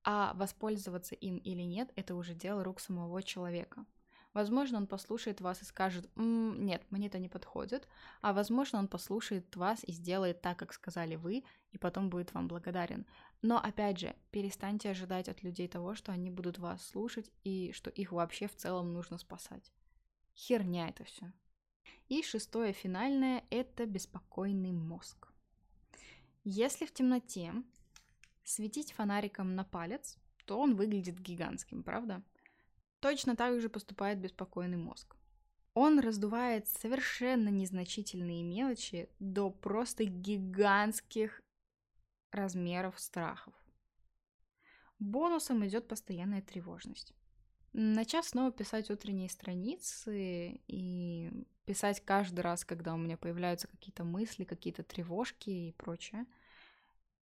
А 0.04 0.34
воспользоваться 0.34 1.16
им 1.16 1.38
или 1.38 1.62
нет, 1.62 1.92
это 1.96 2.16
уже 2.16 2.34
дело 2.34 2.64
рук 2.64 2.80
самого 2.80 3.22
человека. 3.22 3.86
Возможно, 4.34 4.78
он 4.78 4.88
послушает 4.88 5.42
вас 5.42 5.62
и 5.62 5.66
скажет, 5.66 6.10
М, 6.16 6.66
нет, 6.66 6.82
мне 6.90 7.08
это 7.08 7.20
не 7.20 7.28
подходит, 7.28 7.88
а 8.22 8.32
возможно, 8.32 8.80
он 8.80 8.88
послушает 8.88 9.56
вас 9.56 9.84
и 9.84 9.92
сделает 9.92 10.42
так, 10.42 10.58
как 10.58 10.74
сказали 10.74 11.16
вы, 11.16 11.44
и 11.72 11.78
потом 11.78 12.10
будет 12.10 12.34
вам 12.34 12.48
благодарен. 12.48 13.06
Но 13.42 13.58
опять 13.62 14.00
же, 14.00 14.16
перестаньте 14.32 14.90
ожидать 14.90 15.28
от 15.28 15.44
людей 15.44 15.68
того, 15.68 15.96
что 15.96 16.14
они 16.14 16.30
будут 16.30 16.60
вас 16.60 16.86
слушать 16.86 17.30
и 17.44 17.72
что 17.74 17.90
их 17.90 18.14
вообще 18.14 18.48
в 18.48 18.56
целом 18.56 18.94
нужно 18.94 19.18
спасать. 19.18 19.72
Херня 20.34 20.88
это 20.88 21.04
все. 21.04 21.34
И 22.08 22.24
шестое 22.24 22.72
финальное– 22.72 23.44
это 23.50 23.86
беспокойный 23.86 24.72
мозг. 24.72 25.31
Если 26.44 26.86
в 26.86 26.94
темноте 26.94 27.54
светить 28.44 28.94
фонариком 28.94 29.56
на 29.56 29.64
палец, 29.64 30.18
то 30.46 30.60
он 30.60 30.76
выглядит 30.76 31.20
гигантским, 31.20 31.84
правда? 31.84 32.24
Точно 33.00 33.36
так 33.36 33.62
же 33.62 33.70
поступает 33.70 34.20
беспокойный 34.20 34.78
мозг. 34.78 35.16
Он 35.74 36.00
раздувает 36.00 36.68
совершенно 36.68 37.50
незначительные 37.50 38.44
мелочи 38.44 39.10
до 39.20 39.50
просто 39.50 40.04
гигантских 40.04 41.42
размеров 42.32 43.00
страхов. 43.00 43.54
Бонусом 45.00 45.66
идет 45.66 45.88
постоянная 45.88 46.42
тревожность. 46.42 47.14
Начав 47.74 48.26
снова 48.28 48.52
писать 48.52 48.90
утренние 48.90 49.30
страницы 49.30 50.60
и 50.68 51.32
писать 51.66 52.02
каждый 52.04 52.42
раз, 52.42 52.66
когда 52.66 52.94
у 52.94 52.98
меня 52.98 53.18
появляются 53.18 53.68
какие-то 53.68 54.04
мысли, 54.04 54.44
какие-то 54.44 54.84
тревожки 54.84 55.50
и 55.50 55.72
прочее, 55.74 56.26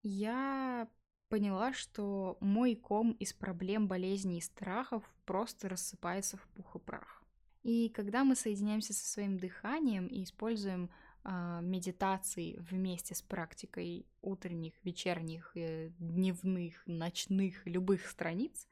я 0.03 0.89
поняла, 1.29 1.73
что 1.73 2.39
мой 2.41 2.75
ком 2.75 3.13
из 3.13 3.33
проблем, 3.33 3.89
болезней 3.89 4.39
и 4.39 4.43
страхов 4.43 5.03
просто 5.25 5.69
рассыпается 5.69 6.37
в 6.37 6.49
пух 6.49 6.77
и 6.77 6.79
прах. 6.79 7.23
И 7.63 7.89
когда 7.91 8.25
мы 8.25 8.35
соединяемся 8.35 8.95
со 8.95 9.07
своим 9.07 9.39
дыханием 9.39 10.07
и 10.07 10.23
используем 10.23 10.91
э, 11.25 11.61
медитации 11.63 12.57
вместе 12.59 13.15
с 13.15 13.21
практикой 13.21 14.07
утренних, 14.23 14.73
вечерних, 14.85 15.53
э, 15.55 15.91
дневных, 15.99 16.83
ночных, 16.87 17.67
любых 17.67 18.07
страниц, 18.07 18.67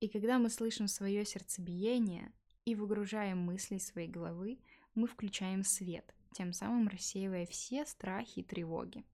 и 0.00 0.08
когда 0.08 0.38
мы 0.38 0.48
слышим 0.48 0.88
свое 0.88 1.24
сердцебиение 1.24 2.32
и 2.64 2.74
выгружаем 2.74 3.38
мысли 3.38 3.76
из 3.76 3.86
своей 3.86 4.08
головы, 4.08 4.58
мы 4.94 5.06
включаем 5.06 5.64
свет, 5.64 6.14
тем 6.32 6.52
самым 6.52 6.88
рассеивая 6.88 7.46
все 7.46 7.86
страхи 7.86 8.40
и 8.40 8.42
тревоги. 8.42 9.04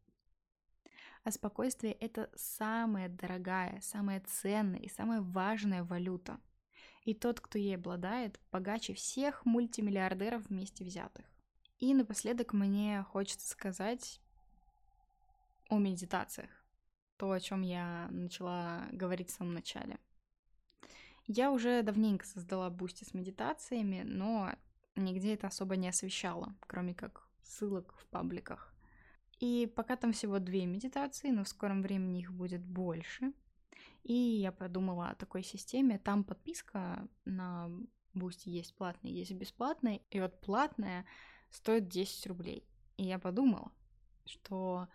А 1.25 1.31
спокойствие— 1.31 1.93
это 2.01 2.31
самая 2.35 3.09
дорогая, 3.09 3.81
самая 3.81 4.21
ценная 4.27 4.81
и 4.81 4.91
самая 4.91 5.23
важная 5.23 5.83
валюта. 5.83 6.39
И 7.05 7.15
тот, 7.15 7.41
кто 7.41 7.59
ей 7.59 7.77
обладает, 7.77 8.39
богаче 8.53 8.95
всех 8.95 9.45
мультимиллиардеров 9.47 10.47
вместе 10.47 10.85
взятых. 10.85 11.25
И 11.79 11.95
напоследок 11.95 12.53
мне 12.53 13.03
хочется 13.11 13.49
сказать 13.49 14.21
о 15.69 15.79
медитациях. 15.79 16.51
То, 17.17 17.33
о 17.33 17.41
чем 17.41 17.63
я 17.63 18.09
начала 18.11 18.87
говорить 18.93 19.31
в 19.31 19.35
самом 19.35 19.55
начале. 19.55 19.99
Я 21.27 21.51
уже 21.53 21.83
давненько 21.83 22.27
создала 22.27 22.69
Boosty 22.69 23.05
с 23.05 23.15
медитациями, 23.15 24.03
но 24.05 24.55
нигде 24.97 25.35
это 25.35 25.49
особо 25.49 25.77
не 25.77 25.89
освещала, 25.89 26.55
кроме 26.61 26.95
как 26.95 27.29
ссылок 27.43 27.95
в 27.99 28.07
пабликах. 28.07 28.75
И 29.41 29.71
пока 29.75 29.97
там 29.97 30.13
всего 30.13 30.39
две 30.39 30.67
медитации, 30.67 31.31
но 31.31 31.45
в 31.45 31.49
скором 31.49 31.83
времени 31.83 32.21
их 32.21 32.33
будет 32.33 32.65
больше. 32.65 33.33
И 34.03 34.13
я 34.13 34.53
подумала 34.53 35.11
о 35.11 35.15
такой 35.15 35.43
системе. 35.43 35.99
Там 35.99 36.25
подписка 36.25 37.09
на 37.25 37.71
Boosty 38.13 38.49
есть 38.49 38.75
платная, 38.77 39.11
есть 39.11 39.33
бесплатная. 39.33 40.01
И 40.11 40.21
вот 40.21 40.41
платная 40.41 41.05
стоит 41.51 41.89
10 41.89 42.27
рублей. 42.29 42.67
И 42.97 43.05
я 43.05 43.19
подумала, 43.19 43.73
что 44.25 44.89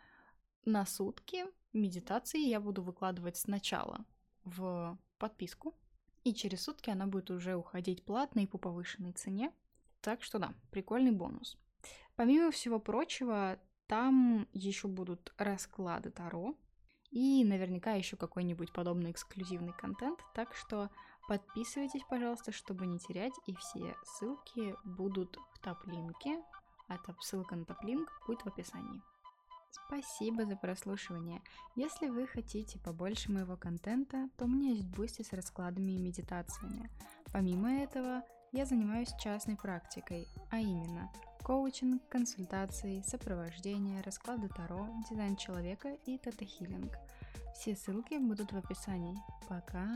на 0.66 0.86
сутки 0.86 1.46
медитации 1.74 2.40
я 2.40 2.60
буду 2.60 2.82
выкладывать 2.82 3.38
сначала 3.38 4.06
в 4.44 4.98
подписку, 5.18 5.76
и 6.24 6.34
через 6.34 6.64
сутки 6.64 6.90
она 6.90 7.08
будет 7.08 7.30
уже 7.30 7.56
уходить 7.56 8.04
платно 8.04 8.40
и 8.42 8.48
по 8.48 8.58
повышенной 8.58 9.14
цене. 9.14 9.52
Так 10.02 10.24
что 10.24 10.40
да, 10.40 10.54
прикольный 10.72 11.12
бонус. 11.12 11.58
Помимо 12.16 12.52
всего 12.52 12.80
прочего, 12.80 13.60
там 13.88 14.48
еще 14.54 14.88
будут 14.88 15.34
расклады 15.38 16.12
Таро 16.12 16.56
и 17.12 17.44
наверняка 17.44 17.94
еще 17.94 18.18
какой-нибудь 18.18 18.72
подобный 18.72 19.12
эксклюзивный 19.12 19.74
контент. 19.74 20.20
Так 20.36 20.54
что 20.54 20.90
подписывайтесь, 21.28 22.04
пожалуйста, 22.10 22.52
чтобы 22.52 22.86
не 22.86 23.00
терять. 23.00 23.34
И 23.48 23.56
все 23.56 23.96
ссылки 24.04 24.76
будут 24.84 25.38
в 25.54 25.60
Taplink 25.60 26.25
е. 26.25 26.44
А 26.88 26.98
ссылка 27.22 27.56
на 27.56 27.66
Taplink 27.65 28.10
будет 28.28 28.42
в 28.42 28.48
описании. 28.48 29.02
Спасибо 29.72 30.46
за 30.46 30.56
прослушивание. 30.56 31.42
Если 31.76 32.10
вы 32.10 32.26
хотите 32.26 32.80
побольше 32.80 33.32
моего 33.32 33.56
контента, 33.56 34.30
то 34.38 34.46
у 34.46 34.48
меня 34.48 34.72
есть 34.72 34.88
Boosty 34.88 35.22
с 35.22 35.34
раскладами 35.34 35.92
и 35.92 36.00
медитациями. 36.00 36.90
Помимо 37.32 37.72
этого, 37.72 38.24
я 38.52 38.66
занимаюсь 38.66 39.14
частной 39.20 39.56
практикой, 39.56 40.28
а 40.50 40.60
именно 40.60 41.12
коучинг, 41.44 42.08
консультации, 42.10 43.02
сопровождение, 43.02 44.02
расклады 44.02 44.50
Таро, 44.50 44.88
дизайн 45.10 45.36
человека 45.36 45.96
и 46.06 46.18
тета-хиллинг. 46.18 46.98
Все 47.56 47.76
ссылки 47.76 48.18
будут 48.18 48.52
в 48.52 48.58
описании. 48.58 49.18
Пока! 49.48 49.88